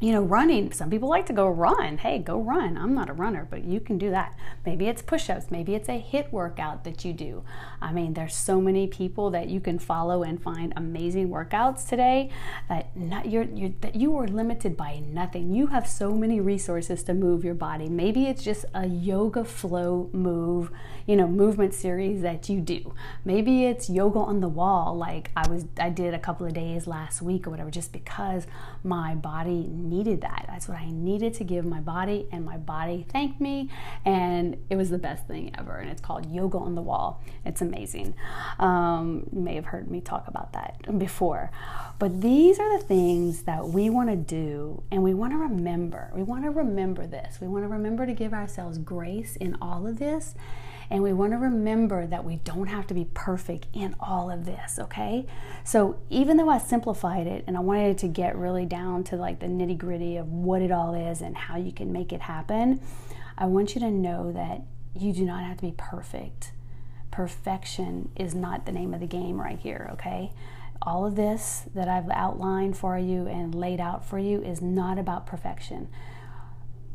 you 0.00 0.12
know, 0.12 0.22
running. 0.22 0.72
Some 0.72 0.90
people 0.90 1.08
like 1.08 1.26
to 1.26 1.32
go 1.32 1.48
run. 1.48 1.98
Hey, 1.98 2.20
go 2.20 2.40
run. 2.40 2.78
I'm 2.78 2.94
not 2.94 3.10
a 3.10 3.12
runner, 3.12 3.48
but 3.50 3.64
you 3.64 3.80
can 3.80 3.98
do 3.98 4.10
that. 4.10 4.38
Maybe 4.64 4.86
it's 4.86 5.02
push 5.02 5.28
ups. 5.28 5.50
Maybe 5.50 5.74
it's 5.74 5.88
a 5.88 6.00
HIIT 6.00 6.30
workout 6.30 6.84
that 6.84 7.04
you 7.04 7.12
do. 7.12 7.42
I 7.82 7.92
mean, 7.92 8.14
there's 8.14 8.34
so 8.34 8.60
many 8.60 8.86
people 8.86 9.30
that 9.30 9.48
you 9.48 9.58
can 9.58 9.80
follow 9.80 10.22
and 10.22 10.40
find 10.40 10.72
amazing 10.76 11.30
workouts 11.30 11.88
today 11.88 12.30
that 12.68 12.96
not, 12.96 13.28
you're, 13.28 13.42
you're, 13.42 13.72
that 13.80 13.96
you 13.96 14.16
are 14.18 14.28
limited 14.28 14.76
by 14.76 15.00
nothing. 15.00 15.52
You 15.52 15.66
have 15.68 15.88
so 15.88 16.12
many 16.12 16.40
resources 16.40 17.02
to 17.04 17.14
move 17.14 17.44
your 17.44 17.54
body. 17.54 17.88
Maybe 17.88 18.26
it's 18.26 18.44
just 18.44 18.66
a 18.74 18.86
yoga 18.86 19.44
flow 19.44 20.10
move, 20.12 20.70
you 21.08 21.16
know, 21.16 21.26
movement 21.26 21.72
series 21.72 22.20
that 22.20 22.50
you 22.50 22.60
do. 22.60 22.94
Maybe 23.24 23.64
it's 23.64 23.88
yoga 23.88 24.18
on 24.18 24.40
the 24.40 24.48
wall, 24.48 24.94
like 24.94 25.30
I 25.34 25.48
was, 25.48 25.64
I 25.80 25.88
did 25.88 26.12
a 26.12 26.18
couple 26.18 26.46
of 26.46 26.52
days 26.52 26.86
last 26.86 27.22
week 27.22 27.46
or 27.46 27.50
whatever, 27.50 27.70
just 27.70 27.94
because 27.94 28.46
my 28.84 29.14
body 29.14 29.70
needed 29.70 30.20
that. 30.20 30.44
That's 30.46 30.68
what 30.68 30.76
I 30.76 30.90
needed 30.90 31.32
to 31.34 31.44
give 31.44 31.64
my 31.64 31.80
body, 31.80 32.28
and 32.30 32.44
my 32.44 32.58
body 32.58 33.06
thanked 33.08 33.40
me, 33.40 33.70
and 34.04 34.58
it 34.68 34.76
was 34.76 34.90
the 34.90 34.98
best 34.98 35.26
thing 35.26 35.50
ever. 35.58 35.78
And 35.78 35.88
it's 35.88 36.02
called 36.02 36.30
Yoga 36.30 36.58
on 36.58 36.74
the 36.74 36.82
Wall. 36.82 37.22
It's 37.42 37.62
amazing. 37.62 38.14
Um, 38.58 39.26
you 39.32 39.40
may 39.40 39.54
have 39.54 39.64
heard 39.64 39.90
me 39.90 40.02
talk 40.02 40.28
about 40.28 40.52
that 40.52 40.98
before. 40.98 41.50
But 41.98 42.20
these 42.20 42.58
are 42.58 42.78
the 42.78 42.84
things 42.84 43.44
that 43.44 43.66
we 43.66 43.88
want 43.88 44.10
to 44.10 44.16
do, 44.16 44.82
and 44.92 45.02
we 45.02 45.14
want 45.14 45.32
to 45.32 45.38
remember. 45.38 46.10
We 46.14 46.22
want 46.22 46.44
to 46.44 46.50
remember 46.50 47.06
this. 47.06 47.38
We 47.40 47.48
want 47.48 47.64
to 47.64 47.68
remember 47.68 48.04
to 48.04 48.12
give 48.12 48.34
ourselves 48.34 48.76
grace 48.76 49.36
in 49.36 49.56
all 49.62 49.86
of 49.86 49.98
this 49.98 50.34
and 50.90 51.02
we 51.02 51.12
want 51.12 51.32
to 51.32 51.38
remember 51.38 52.06
that 52.06 52.24
we 52.24 52.36
don't 52.36 52.68
have 52.68 52.86
to 52.86 52.94
be 52.94 53.06
perfect 53.12 53.66
in 53.74 53.94
all 54.00 54.30
of 54.30 54.46
this, 54.46 54.78
okay? 54.78 55.26
So 55.64 55.98
even 56.08 56.36
though 56.38 56.48
I 56.48 56.58
simplified 56.58 57.26
it 57.26 57.44
and 57.46 57.56
I 57.56 57.60
wanted 57.60 57.98
to 57.98 58.08
get 58.08 58.36
really 58.36 58.64
down 58.64 59.04
to 59.04 59.16
like 59.16 59.40
the 59.40 59.46
nitty 59.46 59.76
gritty 59.76 60.16
of 60.16 60.28
what 60.28 60.62
it 60.62 60.72
all 60.72 60.94
is 60.94 61.20
and 61.20 61.36
how 61.36 61.56
you 61.56 61.72
can 61.72 61.92
make 61.92 62.12
it 62.12 62.22
happen, 62.22 62.80
I 63.36 63.46
want 63.46 63.74
you 63.74 63.80
to 63.82 63.90
know 63.90 64.32
that 64.32 64.62
you 64.98 65.12
do 65.12 65.24
not 65.24 65.44
have 65.44 65.58
to 65.58 65.66
be 65.66 65.74
perfect. 65.76 66.52
Perfection 67.10 68.10
is 68.16 68.34
not 68.34 68.64
the 68.64 68.72
name 68.72 68.94
of 68.94 69.00
the 69.00 69.06
game 69.06 69.40
right 69.40 69.58
here, 69.58 69.90
okay? 69.92 70.32
All 70.80 71.04
of 71.04 71.16
this 71.16 71.64
that 71.74 71.88
I've 71.88 72.08
outlined 72.10 72.78
for 72.78 72.96
you 72.96 73.26
and 73.26 73.54
laid 73.54 73.80
out 73.80 74.04
for 74.06 74.18
you 74.18 74.42
is 74.42 74.62
not 74.62 74.98
about 74.98 75.26
perfection. 75.26 75.88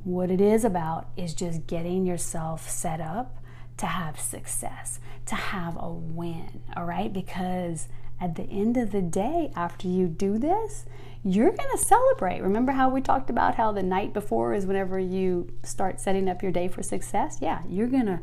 What 0.03 0.31
it 0.31 0.41
is 0.41 0.65
about 0.65 1.09
is 1.15 1.33
just 1.33 1.67
getting 1.67 2.05
yourself 2.05 2.69
set 2.69 2.99
up 2.99 3.42
to 3.77 3.85
have 3.85 4.19
success, 4.19 4.99
to 5.25 5.35
have 5.35 5.77
a 5.79 5.89
win, 5.89 6.61
all 6.75 6.85
right? 6.85 7.11
Because 7.11 7.87
at 8.19 8.35
the 8.35 8.43
end 8.43 8.77
of 8.77 8.91
the 8.91 9.01
day, 9.01 9.51
after 9.55 9.87
you 9.87 10.07
do 10.07 10.37
this, 10.37 10.85
you're 11.23 11.51
to 11.77 11.77
celebrate. 11.77 12.41
Remember 12.41 12.73
how 12.73 12.89
we 12.89 13.01
talked 13.01 13.29
about 13.29 13.55
how 13.55 13.71
the 13.71 13.83
night 13.83 14.13
before 14.13 14.53
is 14.53 14.65
whenever 14.65 14.99
you 14.99 15.51
start 15.63 15.99
setting 15.99 16.27
up 16.27 16.43
your 16.43 16.51
day 16.51 16.67
for 16.67 16.83
success? 16.83 17.37
Yeah, 17.41 17.61
you're 17.69 17.87
to 18.07 18.19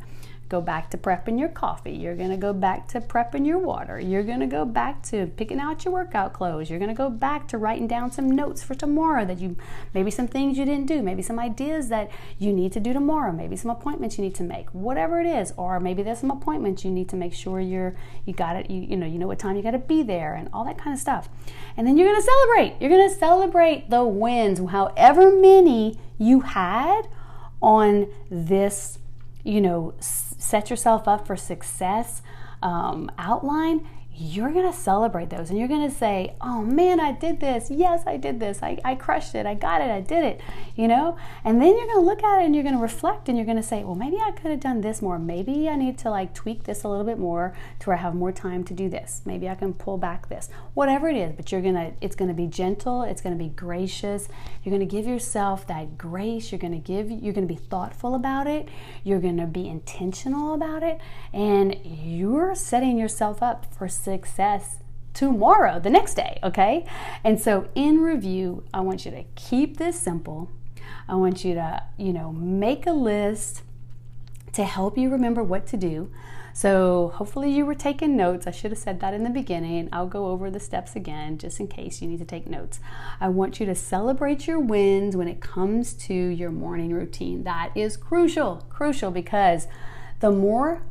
go 0.51 0.59
back 0.59 0.89
to 0.89 0.97
prepping 0.97 1.39
your 1.39 1.47
coffee. 1.47 1.93
You're 1.93 2.17
going 2.17 2.29
to 2.29 2.35
go 2.35 2.51
back 2.51 2.85
to 2.89 2.99
prepping 2.99 3.47
your 3.47 3.57
water. 3.57 3.97
You're 3.97 4.21
going 4.21 4.41
to 4.41 4.47
go 4.47 4.65
back 4.65 5.01
to 5.03 5.27
picking 5.37 5.61
out 5.61 5.85
your 5.85 5.93
workout 5.93 6.33
clothes. 6.33 6.69
You're 6.69 6.77
going 6.77 6.89
to 6.89 6.95
go 6.95 7.09
back 7.09 7.47
to 7.47 7.57
writing 7.57 7.87
down 7.87 8.11
some 8.11 8.29
notes 8.29 8.61
for 8.61 8.75
tomorrow 8.75 9.23
that 9.23 9.39
you 9.39 9.55
maybe 9.93 10.11
some 10.11 10.27
things 10.27 10.57
you 10.57 10.65
didn't 10.65 10.87
do, 10.87 11.01
maybe 11.01 11.21
some 11.21 11.39
ideas 11.39 11.87
that 11.87 12.11
you 12.37 12.51
need 12.51 12.73
to 12.73 12.81
do 12.81 12.91
tomorrow, 12.91 13.31
maybe 13.31 13.55
some 13.55 13.71
appointments 13.71 14.17
you 14.17 14.25
need 14.25 14.35
to 14.35 14.43
make. 14.43 14.67
Whatever 14.71 15.21
it 15.21 15.25
is, 15.25 15.53
or 15.55 15.79
maybe 15.79 16.03
there's 16.03 16.19
some 16.19 16.31
appointments 16.31 16.83
you 16.83 16.91
need 16.91 17.07
to 17.07 17.15
make 17.15 17.33
sure 17.33 17.61
you're 17.61 17.95
you 18.25 18.33
got 18.33 18.57
it 18.57 18.69
you, 18.69 18.81
you 18.81 18.97
know, 18.97 19.07
you 19.07 19.17
know 19.19 19.27
what 19.27 19.39
time 19.39 19.55
you 19.55 19.63
got 19.63 19.71
to 19.71 19.79
be 19.79 20.03
there 20.03 20.33
and 20.35 20.49
all 20.51 20.65
that 20.65 20.77
kind 20.77 20.93
of 20.93 20.99
stuff. 20.99 21.29
And 21.77 21.87
then 21.87 21.97
you're 21.97 22.09
going 22.09 22.19
to 22.19 22.27
celebrate. 22.27 22.75
You're 22.81 22.89
going 22.89 23.09
to 23.09 23.15
celebrate 23.15 23.89
the 23.89 24.03
wins, 24.03 24.59
however 24.69 25.31
many 25.31 25.97
you 26.17 26.41
had 26.41 27.07
on 27.61 28.07
this 28.29 28.97
you 29.43 29.61
know, 29.61 29.93
set 30.41 30.69
yourself 30.69 31.07
up 31.07 31.27
for 31.27 31.35
success 31.35 32.21
um, 32.63 33.09
outline, 33.17 33.87
you're 34.21 34.51
going 34.51 34.71
to 34.71 34.77
celebrate 34.77 35.31
those 35.31 35.49
and 35.49 35.57
you're 35.57 35.67
going 35.67 35.89
to 35.89 35.95
say, 35.95 36.35
oh 36.41 36.61
man, 36.61 36.99
I 36.99 37.11
did 37.11 37.39
this. 37.39 37.71
Yes, 37.71 38.03
I 38.05 38.17
did 38.17 38.39
this. 38.39 38.59
I, 38.61 38.77
I 38.85 38.93
crushed 38.93 39.33
it. 39.33 39.47
I 39.47 39.55
got 39.55 39.81
it. 39.81 39.89
I 39.89 39.99
did 39.99 40.23
it. 40.23 40.41
You 40.75 40.87
know? 40.87 41.17
And 41.43 41.59
then 41.59 41.75
you're 41.75 41.87
going 41.87 42.01
to 42.01 42.05
look 42.05 42.23
at 42.23 42.41
it 42.41 42.45
and 42.45 42.53
you're 42.53 42.63
going 42.63 42.75
to 42.75 42.81
reflect 42.81 43.29
and 43.29 43.37
you're 43.37 43.45
going 43.45 43.57
to 43.57 43.63
say, 43.63 43.83
well, 43.83 43.95
maybe 43.95 44.17
I 44.17 44.31
could 44.31 44.51
have 44.51 44.59
done 44.59 44.81
this 44.81 45.01
more. 45.01 45.17
Maybe 45.17 45.67
I 45.67 45.75
need 45.75 45.97
to 45.99 46.11
like 46.11 46.35
tweak 46.35 46.65
this 46.65 46.83
a 46.83 46.87
little 46.87 47.03
bit 47.03 47.17
more 47.17 47.55
to 47.79 47.87
where 47.87 47.97
I 47.97 48.01
have 48.01 48.13
more 48.13 48.31
time 48.31 48.63
to 48.65 48.75
do 48.75 48.89
this. 48.89 49.23
Maybe 49.25 49.49
I 49.49 49.55
can 49.55 49.73
pull 49.73 49.97
back 49.97 50.29
this. 50.29 50.49
Whatever 50.75 51.09
it 51.09 51.17
is, 51.17 51.33
but 51.33 51.51
you're 51.51 51.61
going 51.61 51.75
to, 51.75 51.91
it's 51.99 52.15
going 52.15 52.29
to 52.29 52.35
be 52.35 52.45
gentle. 52.45 53.01
It's 53.01 53.21
going 53.21 53.35
to 53.35 53.43
be 53.43 53.49
gracious. 53.49 54.27
You're 54.63 54.77
going 54.77 54.87
to 54.87 54.95
give 54.95 55.07
yourself 55.07 55.65
that 55.65 55.97
grace. 55.97 56.51
You're 56.51 56.59
going 56.59 56.73
to 56.73 56.79
give, 56.79 57.09
you're 57.09 57.33
going 57.33 57.47
to 57.47 57.53
be 57.53 57.59
thoughtful 57.59 58.13
about 58.13 58.45
it. 58.45 58.69
You're 59.03 59.19
going 59.19 59.37
to 59.37 59.47
be 59.47 59.67
intentional 59.67 60.53
about 60.53 60.83
it. 60.83 60.99
And 61.33 61.75
you're 61.83 62.53
setting 62.53 62.99
yourself 62.99 63.41
up 63.41 63.73
for 63.73 63.87
success 63.87 64.10
tomorrow, 65.13 65.79
the 65.79 65.89
next 65.89 66.15
day, 66.15 66.39
okay? 66.43 66.85
And 67.23 67.39
so 67.39 67.69
in 67.75 68.01
review, 68.01 68.63
I 68.73 68.81
want 68.81 69.05
you 69.05 69.11
to 69.11 69.23
keep 69.35 69.77
this 69.77 69.99
simple. 69.99 70.49
I 71.07 71.15
want 71.15 71.43
you 71.43 71.53
to, 71.55 71.83
you 71.97 72.13
know, 72.13 72.31
make 72.31 72.87
a 72.87 72.93
list 72.93 73.63
to 74.53 74.63
help 74.63 74.97
you 74.97 75.09
remember 75.09 75.43
what 75.43 75.67
to 75.67 75.77
do. 75.77 76.11
So, 76.53 77.13
hopefully, 77.15 77.49
you 77.49 77.65
were 77.65 77.75
taking 77.75 78.17
notes. 78.17 78.45
I 78.45 78.51
should 78.51 78.71
have 78.71 78.77
said 78.77 78.99
that 78.99 79.13
in 79.13 79.23
the 79.23 79.29
beginning. 79.29 79.87
I'll 79.93 80.07
go 80.07 80.27
over 80.27 80.51
the 80.51 80.59
steps 80.59 80.97
again 80.97 81.37
just 81.37 81.61
in 81.61 81.67
case 81.67 82.01
you 82.01 82.09
need 82.09 82.19
to 82.19 82.25
take 82.25 82.45
notes. 82.45 82.81
I 83.21 83.29
want 83.29 83.61
you 83.61 83.65
to 83.67 83.75
celebrate 83.75 84.47
your 84.47 84.59
wins 84.59 85.15
when 85.15 85.29
it 85.29 85.39
comes 85.39 85.93
to 85.93 86.13
your 86.13 86.51
morning 86.51 86.93
routine. 86.93 87.45
That 87.45 87.71
is 87.73 87.95
crucial, 87.95 88.65
crucial 88.69 89.11
because 89.11 89.67
the 90.19 90.31
more 90.31 90.81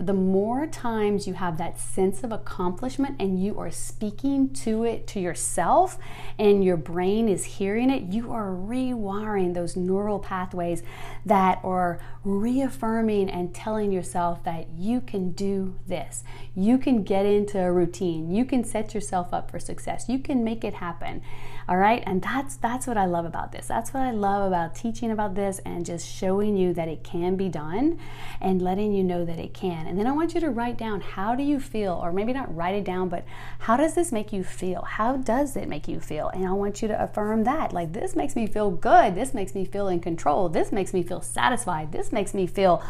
the 0.00 0.14
more 0.14 0.66
times 0.66 1.26
you 1.26 1.34
have 1.34 1.58
that 1.58 1.78
sense 1.78 2.24
of 2.24 2.32
accomplishment 2.32 3.16
and 3.20 3.42
you 3.42 3.58
are 3.58 3.70
speaking 3.70 4.52
to 4.54 4.84
it 4.84 5.06
to 5.08 5.20
yourself 5.20 5.98
and 6.38 6.64
your 6.64 6.76
brain 6.76 7.28
is 7.28 7.44
hearing 7.44 7.90
it, 7.90 8.04
you 8.04 8.32
are 8.32 8.50
rewiring 8.50 9.54
those 9.54 9.76
neural 9.76 10.18
pathways 10.18 10.82
that 11.24 11.60
are 11.62 12.00
reaffirming 12.24 13.30
and 13.30 13.54
telling 13.54 13.92
yourself 13.92 14.42
that 14.44 14.68
you 14.76 15.00
can 15.00 15.32
do 15.32 15.76
this. 15.86 16.24
You 16.54 16.78
can 16.78 17.02
get 17.02 17.26
into 17.26 17.58
a 17.58 17.72
routine. 17.72 18.30
You 18.30 18.44
can 18.44 18.64
set 18.64 18.94
yourself 18.94 19.32
up 19.32 19.50
for 19.50 19.58
success. 19.58 20.08
You 20.08 20.18
can 20.18 20.44
make 20.44 20.64
it 20.64 20.74
happen. 20.74 21.22
All 21.68 21.76
right? 21.76 22.02
And 22.06 22.22
that's 22.22 22.56
that's 22.56 22.86
what 22.86 22.96
I 22.96 23.04
love 23.04 23.26
about 23.26 23.52
this. 23.52 23.66
That's 23.66 23.92
what 23.92 24.02
I 24.02 24.10
love 24.10 24.46
about 24.46 24.74
teaching 24.74 25.10
about 25.10 25.34
this 25.34 25.58
and 25.66 25.84
just 25.84 26.08
showing 26.08 26.56
you 26.56 26.72
that 26.72 26.88
it 26.88 27.04
can 27.04 27.36
be 27.36 27.50
done 27.50 27.98
and 28.40 28.62
letting 28.62 28.94
you 28.94 29.04
know 29.04 29.26
that 29.26 29.38
it 29.38 29.52
can. 29.52 29.86
And 29.86 29.98
then 29.98 30.06
I 30.06 30.12
want 30.12 30.34
you 30.34 30.40
to 30.40 30.48
write 30.48 30.78
down 30.78 31.02
how 31.02 31.34
do 31.34 31.42
you 31.42 31.60
feel 31.60 31.92
or 32.02 32.10
maybe 32.10 32.32
not 32.32 32.54
write 32.54 32.74
it 32.74 32.84
down, 32.84 33.10
but 33.10 33.26
how 33.58 33.76
does 33.76 33.94
this 33.94 34.10
make 34.10 34.32
you 34.32 34.42
feel? 34.42 34.82
How 34.82 35.18
does 35.18 35.56
it 35.56 35.68
make 35.68 35.88
you 35.88 36.00
feel? 36.00 36.28
And 36.28 36.46
I 36.46 36.52
want 36.52 36.80
you 36.80 36.88
to 36.88 37.02
affirm 37.02 37.44
that. 37.44 37.74
Like 37.74 37.92
this 37.92 38.16
makes 38.16 38.34
me 38.34 38.46
feel 38.46 38.70
good. 38.70 39.14
This 39.14 39.34
makes 39.34 39.54
me 39.54 39.66
feel 39.66 39.88
in 39.88 40.00
control. 40.00 40.48
This 40.48 40.72
makes 40.72 40.94
me 40.94 41.02
feel 41.02 41.20
satisfied. 41.20 41.92
This 41.92 42.12
makes 42.12 42.32
me 42.32 42.46
feel 42.46 42.82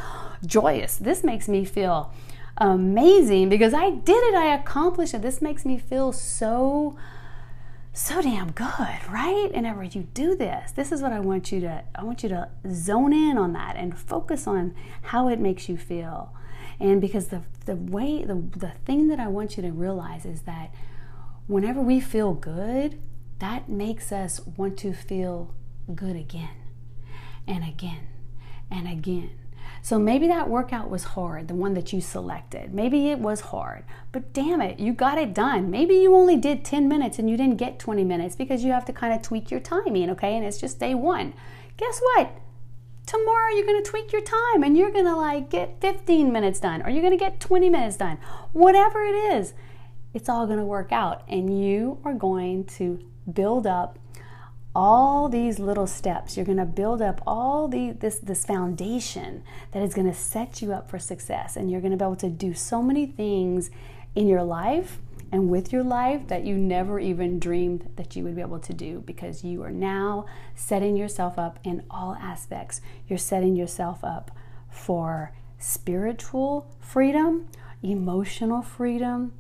joyous. 0.46 0.96
This 0.96 1.24
makes 1.24 1.48
me 1.48 1.64
feel 1.64 2.12
amazing 2.58 3.48
because 3.48 3.74
I 3.74 3.90
did 3.90 4.22
it. 4.22 4.34
I 4.34 4.54
accomplished 4.54 5.14
it. 5.14 5.22
This 5.22 5.42
makes 5.42 5.64
me 5.64 5.78
feel 5.78 6.12
so 6.12 6.96
so 7.98 8.22
damn 8.22 8.52
good, 8.52 9.00
right? 9.10 9.50
And 9.52 9.64
whenever 9.64 9.82
you 9.82 10.06
do 10.14 10.36
this, 10.36 10.70
this 10.70 10.92
is 10.92 11.02
what 11.02 11.12
I 11.12 11.18
want 11.18 11.50
you 11.50 11.60
to 11.62 11.82
I 11.96 12.04
want 12.04 12.22
you 12.22 12.28
to 12.28 12.48
zone 12.72 13.12
in 13.12 13.36
on 13.36 13.52
that 13.54 13.74
and 13.74 13.98
focus 13.98 14.46
on 14.46 14.76
how 15.02 15.26
it 15.26 15.40
makes 15.40 15.68
you 15.68 15.76
feel. 15.76 16.32
And 16.78 17.00
because 17.00 17.28
the 17.28 17.42
the 17.66 17.74
way 17.74 18.22
the 18.24 18.36
the 18.56 18.72
thing 18.86 19.08
that 19.08 19.18
I 19.18 19.26
want 19.26 19.56
you 19.56 19.64
to 19.64 19.72
realize 19.72 20.24
is 20.24 20.42
that 20.42 20.72
whenever 21.48 21.80
we 21.80 21.98
feel 21.98 22.34
good, 22.34 23.02
that 23.40 23.68
makes 23.68 24.12
us 24.12 24.40
want 24.56 24.78
to 24.78 24.92
feel 24.92 25.52
good 25.92 26.14
again 26.14 26.56
and 27.48 27.64
again 27.64 28.06
and 28.70 28.86
again 28.86 29.30
so 29.82 29.98
maybe 29.98 30.26
that 30.26 30.48
workout 30.48 30.90
was 30.90 31.04
hard, 31.04 31.48
the 31.48 31.54
one 31.54 31.74
that 31.74 31.92
you 31.92 32.00
selected. 32.00 32.74
Maybe 32.74 33.08
it 33.10 33.18
was 33.18 33.40
hard, 33.40 33.84
but 34.12 34.32
damn 34.32 34.60
it, 34.60 34.78
you 34.78 34.92
got 34.92 35.18
it 35.18 35.34
done. 35.34 35.70
Maybe 35.70 35.94
you 35.94 36.14
only 36.14 36.36
did 36.36 36.64
10 36.64 36.88
minutes 36.88 37.18
and 37.18 37.30
you 37.30 37.36
didn't 37.36 37.56
get 37.56 37.78
20 37.78 38.04
minutes 38.04 38.36
because 38.36 38.64
you 38.64 38.72
have 38.72 38.84
to 38.86 38.92
kind 38.92 39.12
of 39.12 39.22
tweak 39.22 39.50
your 39.50 39.60
timing, 39.60 40.10
okay? 40.10 40.36
And 40.36 40.44
it's 40.44 40.60
just 40.60 40.78
day 40.78 40.94
one. 40.94 41.32
Guess 41.76 42.00
what? 42.14 42.32
Tomorrow 43.06 43.54
you're 43.54 43.66
gonna 43.66 43.82
tweak 43.82 44.12
your 44.12 44.22
time 44.22 44.62
and 44.62 44.76
you're 44.76 44.90
gonna 44.90 45.16
like 45.16 45.48
get 45.48 45.80
15 45.80 46.30
minutes 46.30 46.60
done 46.60 46.82
or 46.82 46.90
you're 46.90 47.02
gonna 47.02 47.16
get 47.16 47.40
20 47.40 47.70
minutes 47.70 47.96
done. 47.96 48.18
Whatever 48.52 49.02
it 49.02 49.14
is, 49.14 49.54
it's 50.12 50.28
all 50.28 50.46
gonna 50.46 50.64
work 50.64 50.92
out 50.92 51.22
and 51.28 51.62
you 51.62 51.98
are 52.04 52.12
going 52.12 52.64
to 52.64 52.98
build 53.32 53.66
up 53.66 53.98
all 54.74 55.28
these 55.28 55.58
little 55.58 55.86
steps. 55.86 56.36
You're 56.36 56.46
going 56.46 56.58
to 56.58 56.64
build 56.64 57.02
up 57.02 57.20
all 57.26 57.68
the 57.68 57.92
this 57.92 58.18
this 58.18 58.44
foundation 58.44 59.42
that 59.72 59.82
is 59.82 59.94
going 59.94 60.06
to 60.06 60.14
set 60.14 60.62
you 60.62 60.72
up 60.72 60.90
for 60.90 60.98
success 60.98 61.56
and 61.56 61.70
you're 61.70 61.80
going 61.80 61.92
to 61.92 61.96
be 61.96 62.04
able 62.04 62.16
to 62.16 62.30
do 62.30 62.54
so 62.54 62.82
many 62.82 63.06
things 63.06 63.70
in 64.14 64.28
your 64.28 64.42
life 64.42 64.98
and 65.30 65.50
with 65.50 65.72
your 65.72 65.82
life 65.82 66.26
that 66.28 66.44
you 66.44 66.56
never 66.56 66.98
even 66.98 67.38
dreamed 67.38 67.90
that 67.96 68.16
you 68.16 68.24
would 68.24 68.34
be 68.34 68.40
able 68.40 68.58
to 68.58 68.72
do 68.72 69.02
because 69.06 69.44
you 69.44 69.62
are 69.62 69.70
now 69.70 70.24
setting 70.54 70.96
yourself 70.96 71.38
up 71.38 71.58
in 71.64 71.82
all 71.90 72.14
aspects. 72.14 72.80
You're 73.08 73.18
setting 73.18 73.54
yourself 73.54 74.02
up 74.02 74.30
for 74.70 75.32
spiritual 75.58 76.66
freedom, 76.80 77.48
emotional 77.82 78.62
freedom, 78.62 79.32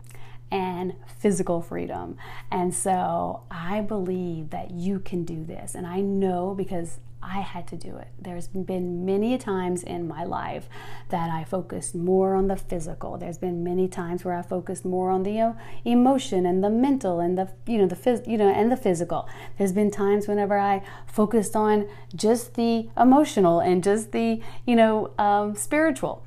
and 0.50 0.94
physical 1.18 1.60
freedom. 1.60 2.16
And 2.50 2.74
so 2.74 3.42
I 3.50 3.80
believe 3.80 4.50
that 4.50 4.70
you 4.70 5.00
can 5.00 5.24
do 5.24 5.44
this. 5.44 5.74
And 5.74 5.86
I 5.86 6.00
know 6.00 6.54
because 6.54 7.00
I 7.20 7.40
had 7.40 7.66
to 7.68 7.76
do 7.76 7.96
it. 7.96 8.08
There's 8.20 8.46
been 8.46 9.04
many 9.04 9.36
times 9.38 9.82
in 9.82 10.06
my 10.06 10.24
life 10.24 10.68
that 11.08 11.30
I 11.30 11.44
focused 11.44 11.94
more 11.94 12.34
on 12.34 12.46
the 12.46 12.56
physical. 12.56 13.18
There's 13.18 13.38
been 13.38 13.64
many 13.64 13.88
times 13.88 14.24
where 14.24 14.34
I 14.34 14.42
focused 14.42 14.84
more 14.84 15.10
on 15.10 15.24
the 15.24 15.40
uh, 15.40 15.52
emotion 15.84 16.46
and 16.46 16.62
the 16.62 16.70
mental 16.70 17.18
and 17.18 17.36
the 17.36 17.50
you 17.66 17.78
know 17.78 17.86
the 17.86 17.96
phys- 17.96 18.26
you 18.26 18.38
know 18.38 18.48
and 18.48 18.70
the 18.70 18.76
physical. 18.76 19.28
There's 19.58 19.72
been 19.72 19.90
times 19.90 20.28
whenever 20.28 20.58
I 20.58 20.82
focused 21.06 21.56
on 21.56 21.88
just 22.14 22.54
the 22.54 22.88
emotional 22.96 23.58
and 23.58 23.82
just 23.82 24.12
the 24.12 24.40
you 24.64 24.76
know 24.76 25.12
um, 25.18 25.56
spiritual. 25.56 26.22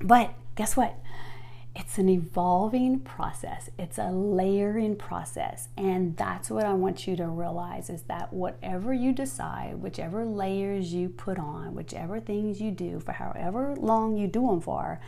But 0.00 0.32
guess 0.54 0.76
what? 0.76 0.96
It's 1.76 1.98
an 1.98 2.08
evolving 2.08 3.00
process. 3.00 3.68
It's 3.78 3.98
a 3.98 4.10
layering 4.10 4.96
process. 4.96 5.68
And 5.76 6.16
that's 6.16 6.50
what 6.50 6.64
i 6.64 6.72
want 6.72 7.06
you 7.06 7.16
to 7.16 7.26
realize 7.26 7.90
is 7.90 8.02
that 8.02 8.32
whatever 8.32 8.92
you 8.92 9.12
decide 9.12 9.76
whichever 9.76 10.24
layers 10.24 10.92
you 10.92 11.08
put 11.08 11.38
on 11.38 11.74
whichever 11.74 12.20
things 12.20 12.60
you 12.60 12.70
do 12.70 13.00
for 13.00 13.12
however 13.12 13.74
long 13.78 14.16
you 14.16 14.26
do 14.26 14.46
them 14.46 14.60
for 14.60 15.00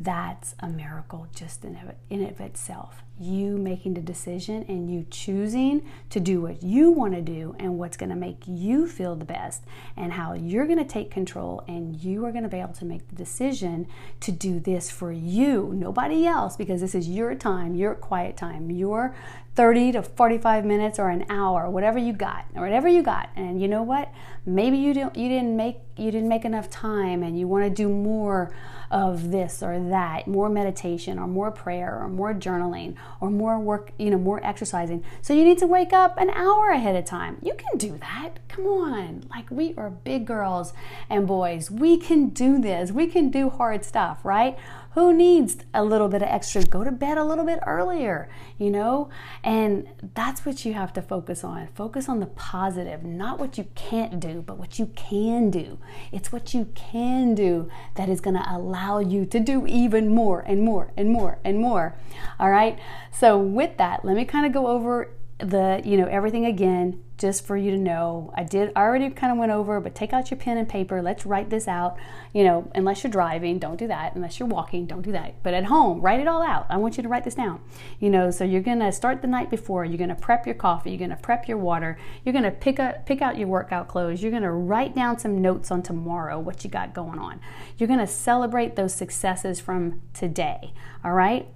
that's 0.00 0.54
a 0.60 0.68
miracle 0.68 1.26
just 1.34 1.64
in, 1.64 1.76
in 2.08 2.24
of 2.24 2.40
itself. 2.40 3.02
You 3.18 3.56
making 3.56 3.94
the 3.94 4.00
decision 4.00 4.64
and 4.68 4.88
you 4.88 5.04
choosing 5.10 5.82
to 6.10 6.20
do 6.20 6.40
what 6.40 6.62
you 6.62 6.92
want 6.92 7.14
to 7.14 7.20
do 7.20 7.56
and 7.58 7.78
what's 7.80 7.96
going 7.96 8.10
to 8.10 8.16
make 8.16 8.44
you 8.46 8.86
feel 8.86 9.16
the 9.16 9.24
best 9.24 9.64
and 9.96 10.12
how 10.12 10.34
you're 10.34 10.66
going 10.66 10.78
to 10.78 10.84
take 10.84 11.10
control 11.10 11.64
and 11.66 11.96
you 11.96 12.24
are 12.24 12.30
going 12.30 12.44
to 12.44 12.48
be 12.48 12.58
able 12.58 12.74
to 12.74 12.84
make 12.84 13.08
the 13.08 13.16
decision 13.16 13.88
to 14.20 14.30
do 14.30 14.60
this 14.60 14.88
for 14.88 15.10
you, 15.10 15.72
nobody 15.74 16.24
else, 16.26 16.56
because 16.56 16.80
this 16.80 16.94
is 16.94 17.08
your 17.08 17.34
time, 17.34 17.74
your 17.74 17.96
quiet 17.96 18.36
time, 18.36 18.70
your 18.70 19.16
30 19.56 19.90
to 19.90 20.02
45 20.04 20.64
minutes 20.64 21.00
or 21.00 21.08
an 21.10 21.26
hour, 21.28 21.68
whatever 21.68 21.98
you 21.98 22.12
got, 22.12 22.44
or 22.54 22.62
whatever 22.62 22.86
you 22.86 23.02
got. 23.02 23.30
And 23.34 23.60
you 23.60 23.66
know 23.66 23.82
what? 23.82 24.14
Maybe 24.46 24.76
you 24.76 24.94
don't 24.94 25.16
you 25.16 25.28
didn't 25.28 25.56
make 25.56 25.78
you 25.96 26.12
didn't 26.12 26.28
make 26.28 26.44
enough 26.44 26.70
time 26.70 27.24
and 27.24 27.36
you 27.36 27.48
want 27.48 27.64
to 27.64 27.70
do 27.70 27.88
more 27.88 28.54
of 28.90 29.30
this 29.30 29.62
or 29.62 29.78
that, 29.90 30.26
more 30.26 30.48
meditation 30.48 31.18
or 31.18 31.26
more 31.26 31.50
prayer 31.50 31.98
or 32.00 32.08
more 32.08 32.34
journaling 32.34 32.94
or 33.20 33.30
more 33.30 33.58
work, 33.58 33.92
you 33.98 34.10
know, 34.10 34.18
more 34.18 34.44
exercising. 34.44 35.04
So 35.22 35.34
you 35.34 35.44
need 35.44 35.58
to 35.58 35.66
wake 35.66 35.92
up 35.92 36.16
an 36.16 36.30
hour 36.30 36.70
ahead 36.70 36.96
of 36.96 37.04
time. 37.04 37.38
You 37.42 37.54
can 37.54 37.78
do 37.78 37.98
that. 37.98 38.38
Come 38.48 38.66
on. 38.66 39.24
Like 39.30 39.50
we 39.50 39.74
are 39.76 39.90
big 39.90 40.26
girls 40.26 40.72
and 41.10 41.26
boys. 41.26 41.70
We 41.70 41.96
can 41.98 42.28
do 42.30 42.60
this. 42.60 42.90
We 42.90 43.06
can 43.06 43.30
do 43.30 43.50
hard 43.50 43.84
stuff, 43.84 44.24
right? 44.24 44.58
Who 44.98 45.14
needs 45.14 45.58
a 45.72 45.84
little 45.84 46.08
bit 46.08 46.22
of 46.22 46.28
extra? 46.28 46.64
Go 46.64 46.82
to 46.82 46.90
bed 46.90 47.18
a 47.18 47.24
little 47.24 47.44
bit 47.44 47.60
earlier, 47.64 48.28
you 48.58 48.68
know? 48.68 49.10
And 49.44 49.86
that's 50.14 50.44
what 50.44 50.64
you 50.64 50.72
have 50.74 50.92
to 50.94 51.02
focus 51.02 51.44
on. 51.44 51.68
Focus 51.68 52.08
on 52.08 52.18
the 52.18 52.26
positive, 52.26 53.04
not 53.04 53.38
what 53.38 53.56
you 53.56 53.68
can't 53.76 54.18
do, 54.18 54.42
but 54.42 54.58
what 54.58 54.80
you 54.80 54.86
can 54.96 55.50
do. 55.50 55.78
It's 56.10 56.32
what 56.32 56.52
you 56.52 56.64
can 56.74 57.36
do 57.36 57.70
that 57.94 58.08
is 58.08 58.20
going 58.20 58.38
to 58.38 58.52
allow 58.52 58.98
you 58.98 59.24
to 59.26 59.38
do 59.38 59.68
even 59.68 60.12
more 60.12 60.40
and 60.40 60.62
more 60.62 60.90
and 60.96 61.10
more 61.10 61.38
and 61.44 61.60
more. 61.60 61.96
All 62.40 62.50
right? 62.50 62.76
So, 63.12 63.38
with 63.38 63.76
that, 63.76 64.04
let 64.04 64.16
me 64.16 64.24
kind 64.24 64.46
of 64.46 64.52
go 64.52 64.66
over 64.66 65.12
the 65.38 65.80
you 65.84 65.96
know 65.96 66.06
everything 66.06 66.46
again 66.46 67.02
just 67.16 67.44
for 67.44 67.56
you 67.56 67.70
to 67.72 67.76
know. 67.76 68.32
I 68.36 68.44
did 68.44 68.72
I 68.74 68.82
already 68.82 69.10
kind 69.10 69.32
of 69.32 69.38
went 69.38 69.52
over 69.52 69.80
but 69.80 69.94
take 69.94 70.12
out 70.12 70.30
your 70.30 70.38
pen 70.38 70.58
and 70.58 70.68
paper. 70.68 71.00
Let's 71.00 71.24
write 71.26 71.48
this 71.50 71.68
out. 71.68 71.96
You 72.32 72.44
know 72.44 72.70
unless 72.74 73.02
you're 73.04 73.10
driving 73.10 73.58
don't 73.58 73.76
do 73.76 73.86
that. 73.86 74.14
Unless 74.14 74.38
you're 74.38 74.48
walking 74.48 74.86
don't 74.86 75.02
do 75.02 75.12
that. 75.12 75.42
But 75.42 75.54
at 75.54 75.64
home 75.64 76.00
write 76.00 76.20
it 76.20 76.28
all 76.28 76.42
out. 76.42 76.66
I 76.68 76.76
want 76.76 76.96
you 76.96 77.02
to 77.04 77.08
write 77.08 77.24
this 77.24 77.34
down. 77.34 77.60
You 78.00 78.10
know 78.10 78.30
so 78.30 78.44
you're 78.44 78.62
going 78.62 78.80
to 78.80 78.90
start 78.90 79.22
the 79.22 79.28
night 79.28 79.50
before. 79.50 79.84
You're 79.84 79.98
going 79.98 80.08
to 80.08 80.16
prep 80.16 80.44
your 80.44 80.56
coffee. 80.56 80.90
You're 80.90 80.98
going 80.98 81.10
to 81.10 81.16
prep 81.16 81.46
your 81.46 81.58
water. 81.58 81.98
You're 82.24 82.32
going 82.32 82.44
to 82.44 82.50
pick 82.50 82.80
up 82.80 83.06
pick 83.06 83.22
out 83.22 83.38
your 83.38 83.48
workout 83.48 83.86
clothes. 83.88 84.22
You're 84.22 84.32
going 84.32 84.42
to 84.42 84.50
write 84.50 84.94
down 84.94 85.18
some 85.18 85.40
notes 85.40 85.70
on 85.70 85.82
tomorrow 85.82 86.38
what 86.38 86.64
you 86.64 86.70
got 86.70 86.94
going 86.94 87.18
on. 87.18 87.40
You're 87.76 87.88
going 87.88 88.00
to 88.00 88.06
celebrate 88.08 88.74
those 88.76 88.94
successes 88.94 89.60
from 89.60 90.02
today 90.14 90.72
all 91.04 91.12
right 91.12 91.48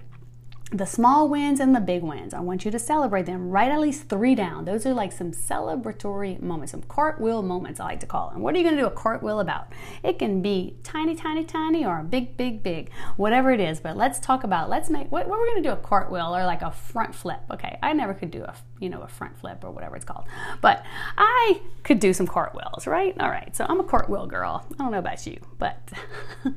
the 0.72 0.86
small 0.86 1.28
wins 1.28 1.60
and 1.60 1.74
the 1.76 1.80
big 1.80 2.02
wins. 2.02 2.32
I 2.32 2.40
want 2.40 2.64
you 2.64 2.70
to 2.70 2.78
celebrate 2.78 3.26
them. 3.26 3.50
Write 3.50 3.70
at 3.70 3.78
least 3.78 4.08
three 4.08 4.34
down. 4.34 4.64
Those 4.64 4.86
are 4.86 4.94
like 4.94 5.12
some 5.12 5.30
celebratory 5.30 6.40
moments, 6.40 6.72
some 6.72 6.82
cartwheel 6.82 7.42
moments, 7.42 7.78
I 7.78 7.84
like 7.84 8.00
to 8.00 8.06
call 8.06 8.30
them. 8.30 8.40
What 8.40 8.54
are 8.54 8.58
you 8.58 8.64
going 8.64 8.76
to 8.76 8.82
do 8.82 8.86
a 8.86 8.90
cartwheel 8.90 9.40
about? 9.40 9.68
It 10.02 10.18
can 10.18 10.40
be 10.40 10.76
tiny, 10.82 11.14
tiny, 11.14 11.44
tiny, 11.44 11.84
or 11.84 12.02
big, 12.02 12.38
big, 12.38 12.62
big, 12.62 12.90
whatever 13.16 13.50
it 13.50 13.60
is. 13.60 13.80
But 13.80 13.96
let's 13.96 14.18
talk 14.18 14.44
about, 14.44 14.70
let's 14.70 14.88
make, 14.88 15.12
what, 15.12 15.28
what 15.28 15.38
we're 15.38 15.46
going 15.46 15.62
to 15.62 15.68
do 15.68 15.72
a 15.72 15.76
cartwheel 15.76 16.34
or 16.34 16.44
like 16.46 16.62
a 16.62 16.70
front 16.70 17.14
flip. 17.14 17.40
Okay, 17.50 17.78
I 17.82 17.92
never 17.92 18.14
could 18.14 18.30
do 18.30 18.42
a, 18.42 18.54
you 18.80 18.88
know, 18.88 19.02
a 19.02 19.08
front 19.08 19.38
flip 19.38 19.62
or 19.64 19.70
whatever 19.70 19.96
it's 19.96 20.06
called. 20.06 20.24
But 20.62 20.84
I 21.18 21.60
could 21.82 22.00
do 22.00 22.14
some 22.14 22.26
cartwheels, 22.26 22.86
right? 22.86 23.14
All 23.20 23.30
right, 23.30 23.54
so 23.54 23.66
I'm 23.68 23.80
a 23.80 23.84
cartwheel 23.84 24.26
girl. 24.26 24.64
I 24.72 24.82
don't 24.82 24.92
know 24.92 24.98
about 24.98 25.26
you, 25.26 25.38
but. 25.58 25.92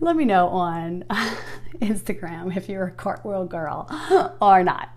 let 0.00 0.16
me 0.16 0.24
know 0.24 0.48
on 0.48 1.04
Instagram 1.80 2.56
if 2.56 2.68
you're 2.68 2.86
a 2.86 2.90
cartwheel 2.90 3.44
girl 3.44 3.88
or 4.40 4.62
not. 4.62 4.90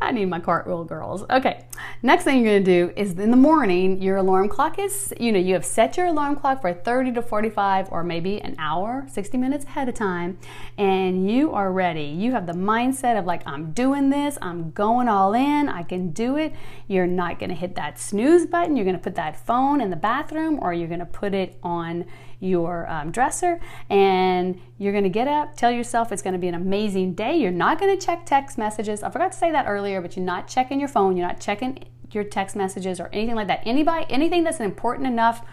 I 0.00 0.12
need 0.12 0.26
my 0.26 0.40
cartwheel 0.40 0.84
girls. 0.84 1.24
Okay, 1.30 1.64
next 2.02 2.24
thing 2.24 2.42
you're 2.42 2.60
gonna 2.60 2.64
do 2.64 2.92
is 2.96 3.12
in 3.12 3.30
the 3.30 3.36
morning, 3.36 4.00
your 4.02 4.18
alarm 4.18 4.48
clock 4.48 4.78
is, 4.78 5.12
you 5.18 5.32
know, 5.32 5.38
you 5.38 5.54
have 5.54 5.64
set 5.64 5.96
your 5.96 6.06
alarm 6.06 6.36
clock 6.36 6.60
for 6.60 6.72
30 6.72 7.12
to 7.12 7.22
45 7.22 7.90
or 7.90 8.04
maybe 8.04 8.40
an 8.42 8.54
hour, 8.58 9.06
60 9.10 9.38
minutes 9.38 9.64
ahead 9.64 9.88
of 9.88 9.94
time, 9.94 10.38
and 10.76 11.30
you 11.30 11.52
are 11.52 11.72
ready. 11.72 12.04
You 12.04 12.32
have 12.32 12.46
the 12.46 12.52
mindset 12.52 13.18
of 13.18 13.24
like, 13.24 13.42
I'm 13.46 13.72
doing 13.72 14.10
this, 14.10 14.38
I'm 14.42 14.70
going 14.72 15.08
all 15.08 15.34
in, 15.34 15.68
I 15.68 15.82
can 15.82 16.10
do 16.10 16.36
it. 16.36 16.52
You're 16.86 17.06
not 17.06 17.38
gonna 17.38 17.54
hit 17.54 17.74
that 17.76 17.98
snooze 17.98 18.46
button, 18.46 18.76
you're 18.76 18.86
gonna 18.86 18.98
put 18.98 19.14
that 19.16 19.44
phone 19.46 19.80
in 19.80 19.90
the 19.90 19.96
bathroom 19.96 20.58
or 20.60 20.72
you're 20.72 20.88
gonna 20.88 21.06
put 21.06 21.34
it 21.34 21.58
on 21.62 22.04
your 22.40 22.88
um, 22.90 23.10
dresser 23.10 23.60
and 23.90 24.60
you're 24.78 24.92
to 25.04 25.10
get 25.10 25.28
up, 25.28 25.56
tell 25.56 25.70
yourself 25.70 26.12
it's 26.12 26.22
to 26.32 26.38
be 26.38 26.48
an 26.48 26.54
amazing 26.54 27.14
day. 27.14 27.36
You're 27.36 27.50
not 27.50 27.78
to 27.98 28.04
check 28.06 28.26
text 28.26 28.58
messages. 28.58 29.02
I 29.02 29.10
forgot 29.10 29.32
to 29.32 29.38
say 29.38 29.50
that 29.52 29.66
earlier, 29.66 30.00
but 30.00 30.16
you're 30.16 30.24
not 30.24 30.48
checking 30.48 30.78
your 30.78 30.88
phone, 30.88 31.16
you're 31.16 31.26
not 31.26 31.40
checking 31.40 31.84
your 32.10 32.24
text 32.24 32.56
messages 32.56 33.00
or 33.00 33.08
anything 33.12 33.34
like 33.34 33.48
that. 33.48 33.62
Anybody 33.64 34.06
anything 34.08 34.44
that's 34.44 34.60
important 34.60 35.06
enough 35.06 35.44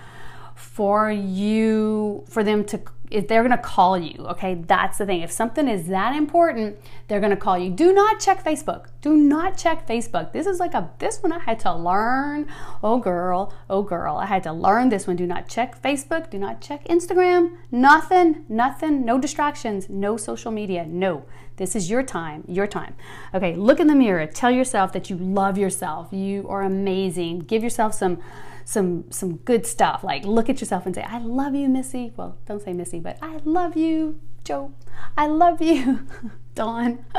for 0.56 1.12
you 1.12 2.24
for 2.30 2.44
them 2.44 2.64
to 2.66 2.82
if 3.12 3.28
they're 3.28 3.44
going 3.44 3.56
to 3.56 3.64
call 3.64 3.98
you 3.98 4.16
okay? 4.28 4.56
That's 4.56 4.98
the 4.98 5.06
thing. 5.06 5.22
If 5.22 5.32
something 5.32 5.68
is 5.68 5.88
that 5.88 6.16
important 6.16 6.78
they're 7.08 7.20
going 7.20 7.32
to 7.32 7.38
call 7.38 7.58
you. 7.58 7.70
Do 7.70 7.94
not 7.94 8.20
check 8.20 8.44
facebook. 8.44 8.88
Do 9.02 9.16
not 9.16 9.58
check 9.58 9.88
facebook. 9.88 10.32
This 10.32 10.48
is 10.48 10.60
like 10.60 10.74
a 10.74 10.90
this 11.00 11.22
one 11.22 11.32
i 11.32 11.40
had 11.40 11.60
to 11.62 11.74
learn. 11.74 12.48
Oh 12.84 13.00
girl. 13.00 13.54
Oh 13.70 13.84
girl. 13.84 14.16
I 14.16 14.26
had 14.26 14.44
to 14.44 14.54
learn 14.54 14.90
this 14.90 15.08
one. 15.08 15.16
Do 15.16 15.28
not 15.28 15.48
check 15.48 15.82
facebook. 15.82 16.30
Do 16.30 16.40
not 16.40 16.62
check 16.62 16.86
instagram. 16.86 17.58
Nothing. 17.70 18.46
Nothing. 18.48 19.06
No 19.06 19.20
distractions. 19.20 19.90
No 19.90 20.18
social 20.18 20.52
media. 20.52 20.86
No. 20.86 21.26
This 21.58 21.76
is 21.76 21.90
your 21.90 22.04
time. 22.04 22.44
Your 22.48 22.68
time. 22.68 22.96
Okay 23.34 23.56
look 23.56 23.80
in 23.80 23.88
the 23.88 23.96
mirror. 23.96 24.26
Tell 24.26 24.52
yourself 24.52 24.94
that 24.94 25.10
you 25.10 25.18
love 25.18 25.58
yourself. 25.58 26.12
You 26.12 26.48
are 26.48 26.64
amazing. 26.64 27.40
Give 27.40 27.64
yourself 27.64 27.94
some 27.94 28.20
some 28.66 29.12
some 29.12 29.38
good 29.38 29.66
stuff. 29.66 30.04
Like 30.04 30.26
look 30.26 30.50
at 30.50 30.62
yourself 30.62 30.86
and 30.86 30.96
say, 30.96 31.04
"I 31.04 31.20
love 31.20 31.56
you, 31.56 31.68
Missy." 31.68 32.14
Well, 32.16 32.38
don't 32.46 32.62
say 32.62 32.74
Missy, 32.74 33.00
but 33.02 33.18
I 33.22 33.40
love 33.44 33.76
you, 33.76 34.20
Joe. 34.44 34.74
I 35.18 35.28
love 35.28 35.62
you, 35.62 36.08
Dawn. 36.56 37.06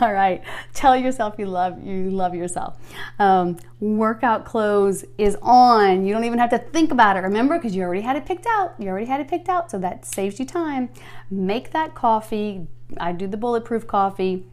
All 0.00 0.12
right, 0.12 0.42
tell 0.72 0.96
yourself 0.96 1.36
you 1.38 1.46
love 1.46 1.80
you 1.84 2.10
love 2.10 2.34
yourself. 2.34 2.76
Um, 3.18 3.58
workout 3.78 4.44
clothes 4.44 5.04
is 5.16 5.36
on. 5.42 6.04
You 6.04 6.12
don't 6.12 6.24
even 6.24 6.38
have 6.40 6.50
to 6.50 6.58
think 6.58 6.90
about 6.90 7.16
it. 7.16 7.20
Remember, 7.20 7.56
because 7.56 7.76
you 7.76 7.82
already 7.82 8.00
had 8.00 8.16
it 8.16 8.26
picked 8.26 8.46
out. 8.46 8.74
You 8.78 8.88
already 8.88 9.06
had 9.06 9.20
it 9.20 9.28
picked 9.28 9.48
out, 9.48 9.70
so 9.70 9.78
that 9.78 10.04
saves 10.04 10.40
you 10.40 10.46
time. 10.46 10.88
Make 11.30 11.70
that 11.70 11.94
coffee. 11.94 12.66
I 12.98 13.12
do 13.12 13.26
the 13.26 13.36
bulletproof 13.36 13.86
coffee 13.86 14.44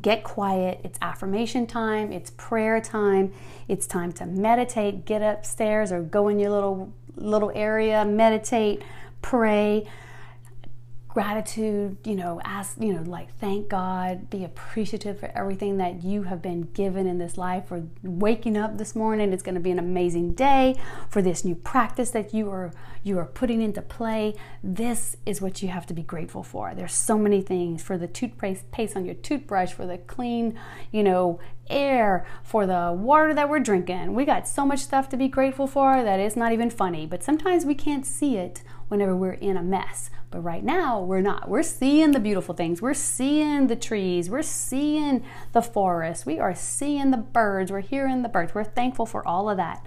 get 0.00 0.24
quiet. 0.24 0.80
It's 0.84 0.98
affirmation 1.02 1.66
time, 1.66 2.12
it's 2.12 2.30
prayer 2.30 2.80
time, 2.80 3.32
it's 3.68 3.86
time 3.86 4.12
to 4.12 4.26
meditate, 4.26 5.04
get 5.04 5.20
upstairs 5.20 5.92
or 5.92 6.00
go 6.02 6.28
in 6.28 6.38
your 6.38 6.50
little 6.50 6.92
little 7.16 7.52
area, 7.54 8.04
meditate, 8.04 8.82
pray 9.20 9.86
gratitude, 11.12 11.98
you 12.04 12.14
know, 12.14 12.40
ask, 12.42 12.78
you 12.80 12.90
know, 12.90 13.02
like 13.02 13.34
thank 13.36 13.68
God, 13.68 14.30
be 14.30 14.44
appreciative 14.44 15.20
for 15.20 15.30
everything 15.34 15.76
that 15.76 16.02
you 16.02 16.22
have 16.22 16.40
been 16.40 16.62
given 16.72 17.06
in 17.06 17.18
this 17.18 17.36
life 17.36 17.66
for 17.66 17.82
waking 18.02 18.56
up 18.56 18.78
this 18.78 18.96
morning. 18.96 19.30
It's 19.30 19.42
going 19.42 19.54
to 19.54 19.60
be 19.60 19.70
an 19.70 19.78
amazing 19.78 20.32
day 20.32 20.74
for 21.10 21.20
this 21.20 21.44
new 21.44 21.54
practice 21.54 22.10
that 22.12 22.32
you 22.32 22.50
are 22.50 22.72
you 23.02 23.18
are 23.18 23.26
putting 23.26 23.60
into 23.60 23.82
play. 23.82 24.34
This 24.62 25.16
is 25.26 25.42
what 25.42 25.60
you 25.60 25.68
have 25.68 25.84
to 25.86 25.94
be 25.94 26.02
grateful 26.02 26.42
for. 26.42 26.72
There's 26.74 26.94
so 26.94 27.18
many 27.18 27.42
things 27.42 27.82
for 27.82 27.98
the 27.98 28.06
toothpaste 28.06 28.70
paste 28.70 28.96
on 28.96 29.04
your 29.04 29.16
toothbrush, 29.16 29.72
for 29.72 29.86
the 29.86 29.98
clean, 29.98 30.58
you 30.92 31.02
know, 31.02 31.40
air, 31.68 32.26
for 32.42 32.64
the 32.64 32.96
water 32.96 33.34
that 33.34 33.50
we're 33.50 33.60
drinking. 33.60 34.14
We 34.14 34.24
got 34.24 34.48
so 34.48 34.64
much 34.64 34.78
stuff 34.78 35.10
to 35.10 35.16
be 35.18 35.28
grateful 35.28 35.66
for 35.66 36.02
that 36.02 36.20
it's 36.20 36.36
not 36.36 36.52
even 36.52 36.70
funny, 36.70 37.04
but 37.04 37.22
sometimes 37.22 37.66
we 37.66 37.74
can't 37.74 38.06
see 38.06 38.36
it 38.36 38.62
whenever 38.92 39.16
we're 39.16 39.32
in 39.32 39.56
a 39.56 39.62
mess. 39.62 40.10
But 40.30 40.40
right 40.40 40.62
now, 40.62 41.00
we're 41.00 41.22
not. 41.22 41.48
We're 41.48 41.62
seeing 41.62 42.12
the 42.12 42.20
beautiful 42.20 42.54
things. 42.54 42.80
We're 42.80 42.94
seeing 42.94 43.66
the 43.66 43.76
trees. 43.76 44.28
We're 44.30 44.42
seeing 44.42 45.24
the 45.52 45.62
forest. 45.62 46.26
We 46.26 46.38
are 46.38 46.54
seeing 46.54 47.10
the 47.10 47.16
birds. 47.16 47.72
We're 47.72 47.80
hearing 47.80 48.22
the 48.22 48.28
birds. 48.28 48.54
We're 48.54 48.64
thankful 48.64 49.06
for 49.06 49.26
all 49.26 49.50
of 49.50 49.56
that. 49.56 49.82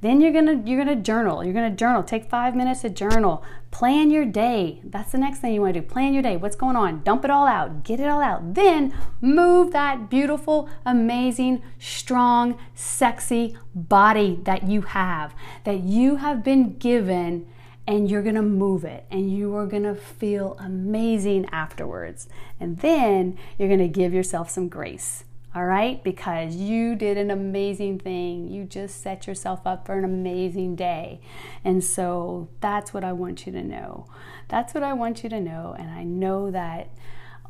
Then 0.00 0.20
you're 0.20 0.32
gonna 0.32 0.62
you're 0.64 0.84
gonna 0.84 1.00
journal. 1.00 1.44
You're 1.44 1.54
gonna 1.54 1.74
journal. 1.74 2.02
Take 2.02 2.28
five 2.28 2.54
minutes 2.54 2.82
to 2.82 2.90
journal. 2.90 3.44
Plan 3.70 4.10
your 4.10 4.24
day. 4.24 4.80
That's 4.84 5.12
the 5.12 5.18
next 5.18 5.38
thing 5.38 5.54
you 5.54 5.62
want 5.62 5.74
to 5.74 5.80
do. 5.80 5.86
Plan 5.86 6.14
your 6.14 6.22
day. 6.22 6.36
What's 6.36 6.56
going 6.56 6.76
on? 6.76 7.02
Dump 7.02 7.24
it 7.24 7.30
all 7.30 7.46
out. 7.46 7.84
Get 7.84 7.98
it 7.98 8.06
all 8.06 8.20
out. 8.20 8.54
Then 8.54 8.94
move 9.20 9.72
that 9.72 10.08
beautiful, 10.08 10.68
amazing, 10.84 11.62
strong, 11.78 12.58
sexy 12.74 13.56
body 13.74 14.38
that 14.44 14.64
you 14.64 14.82
have, 14.82 15.34
that 15.64 15.80
you 15.80 16.16
have 16.16 16.44
been 16.44 16.76
given 16.78 17.46
and 17.88 18.10
you're 18.10 18.22
gonna 18.22 18.42
move 18.42 18.84
it 18.84 19.06
and 19.10 19.34
you 19.34 19.56
are 19.56 19.64
gonna 19.64 19.94
feel 19.94 20.58
amazing 20.60 21.46
afterwards. 21.50 22.28
And 22.60 22.76
then 22.80 23.38
you're 23.56 23.70
gonna 23.70 23.88
give 23.88 24.12
yourself 24.12 24.50
some 24.50 24.68
grace, 24.68 25.24
all 25.54 25.64
right? 25.64 26.04
Because 26.04 26.54
you 26.54 26.94
did 26.94 27.16
an 27.16 27.30
amazing 27.30 27.98
thing. 27.98 28.46
You 28.46 28.64
just 28.64 29.00
set 29.00 29.26
yourself 29.26 29.66
up 29.66 29.86
for 29.86 29.96
an 29.96 30.04
amazing 30.04 30.76
day. 30.76 31.22
And 31.64 31.82
so 31.82 32.50
that's 32.60 32.92
what 32.92 33.04
I 33.04 33.14
want 33.14 33.46
you 33.46 33.52
to 33.52 33.62
know. 33.64 34.06
That's 34.48 34.74
what 34.74 34.82
I 34.82 34.92
want 34.92 35.24
you 35.24 35.30
to 35.30 35.40
know. 35.40 35.74
And 35.78 35.90
I 35.90 36.04
know 36.04 36.50
that 36.50 36.90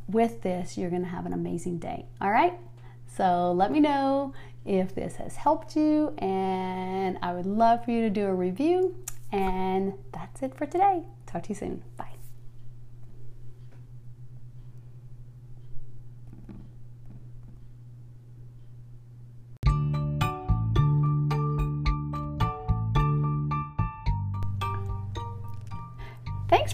with 0.06 0.42
this, 0.42 0.78
you're 0.78 0.88
gonna 0.88 1.08
have 1.08 1.26
an 1.26 1.32
amazing 1.32 1.78
day, 1.78 2.06
all 2.20 2.30
right? 2.30 2.54
So 3.16 3.50
let 3.50 3.72
me 3.72 3.80
know 3.80 4.34
if 4.64 4.94
this 4.94 5.16
has 5.16 5.34
helped 5.34 5.74
you, 5.74 6.14
and 6.18 7.18
I 7.22 7.32
would 7.32 7.46
love 7.46 7.84
for 7.84 7.90
you 7.90 8.02
to 8.02 8.10
do 8.10 8.26
a 8.26 8.34
review 8.34 8.94
and 9.32 9.92
that's 10.12 10.42
it 10.42 10.56
for 10.56 10.66
today. 10.66 11.02
Talk 11.26 11.44
to 11.44 11.48
you 11.50 11.54
soon. 11.54 11.82
Bye. 11.96 12.07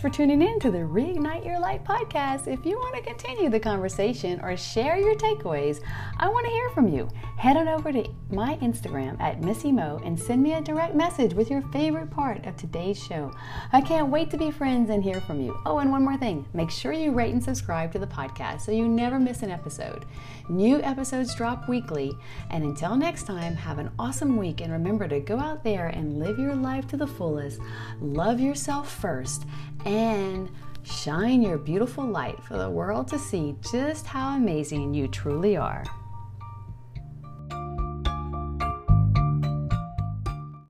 For 0.05 0.11
tuning 0.11 0.43
in 0.43 0.61
to 0.61 0.71
the 0.71 0.77
Reignite 0.77 1.47
Your 1.47 1.59
Light 1.59 1.83
podcast. 1.83 2.47
If 2.47 2.67
you 2.67 2.77
want 2.79 2.95
to 2.95 3.01
continue 3.01 3.49
the 3.49 3.59
conversation 3.59 4.39
or 4.43 4.55
share 4.55 4.99
your 4.99 5.15
takeaways, 5.15 5.81
I 6.19 6.29
want 6.29 6.45
to 6.45 6.53
hear 6.53 6.69
from 6.75 6.89
you. 6.89 7.09
Head 7.39 7.57
on 7.57 7.69
over 7.69 7.91
to 7.91 8.07
my 8.31 8.57
Instagram 8.57 9.19
at 9.19 9.41
Missy 9.41 9.73
Mo 9.73 10.03
and 10.05 10.21
send 10.21 10.43
me 10.43 10.53
a 10.53 10.61
direct 10.61 10.95
message 10.95 11.33
with 11.33 11.49
your 11.49 11.63
favorite 11.73 12.11
part 12.11 12.45
of 12.45 12.55
today's 12.55 13.03
show. 13.03 13.33
I 13.73 13.81
can't 13.81 14.11
wait 14.11 14.31
to 14.33 14.37
be 14.37 14.51
friends 14.51 14.91
and 14.91 15.03
hear 15.03 15.23
from 15.23 15.41
you. 15.41 15.59
Oh, 15.65 15.79
and 15.79 15.91
one 15.91 16.05
more 16.05 16.19
thing 16.19 16.45
make 16.53 16.71
sure 16.71 16.93
you 16.93 17.11
rate 17.11 17.33
and 17.33 17.43
subscribe 17.43 17.91
to 17.93 17.99
the 17.99 18.07
podcast 18.07 18.61
so 18.61 18.73
you 18.73 18.87
never 18.87 19.19
miss 19.19 19.43
an 19.43 19.51
episode. 19.51 20.05
New 20.51 20.83
episodes 20.83 21.35
drop 21.35 21.67
weekly. 21.67 22.13
And 22.51 22.63
until 22.63 22.95
next 22.95 23.23
time, 23.23 23.55
have 23.55 23.79
an 23.79 23.91
awesome 23.99 24.37
week 24.37 24.61
and 24.61 24.71
remember 24.71 25.09
to 25.09 25.21
go 25.21 25.39
out 25.39 25.65
there 25.65 25.87
and 25.87 26.19
live 26.19 26.39
your 26.39 26.55
life 26.55 26.87
to 26.89 26.99
the 26.99 27.07
fullest. 27.07 27.59
Love 28.03 28.39
yourself 28.39 28.95
first 28.95 29.47
and 29.85 30.51
Shine 30.85 31.41
your 31.41 31.57
beautiful 31.57 32.05
light 32.05 32.43
for 32.43 32.59
the 32.59 32.69
world 32.69 33.09
to 33.09 33.19
see 33.19 33.57
just 33.73 34.07
how 34.07 34.37
amazing 34.37 34.93
you 34.93 35.09
truly 35.09 35.57
are. 35.57 35.83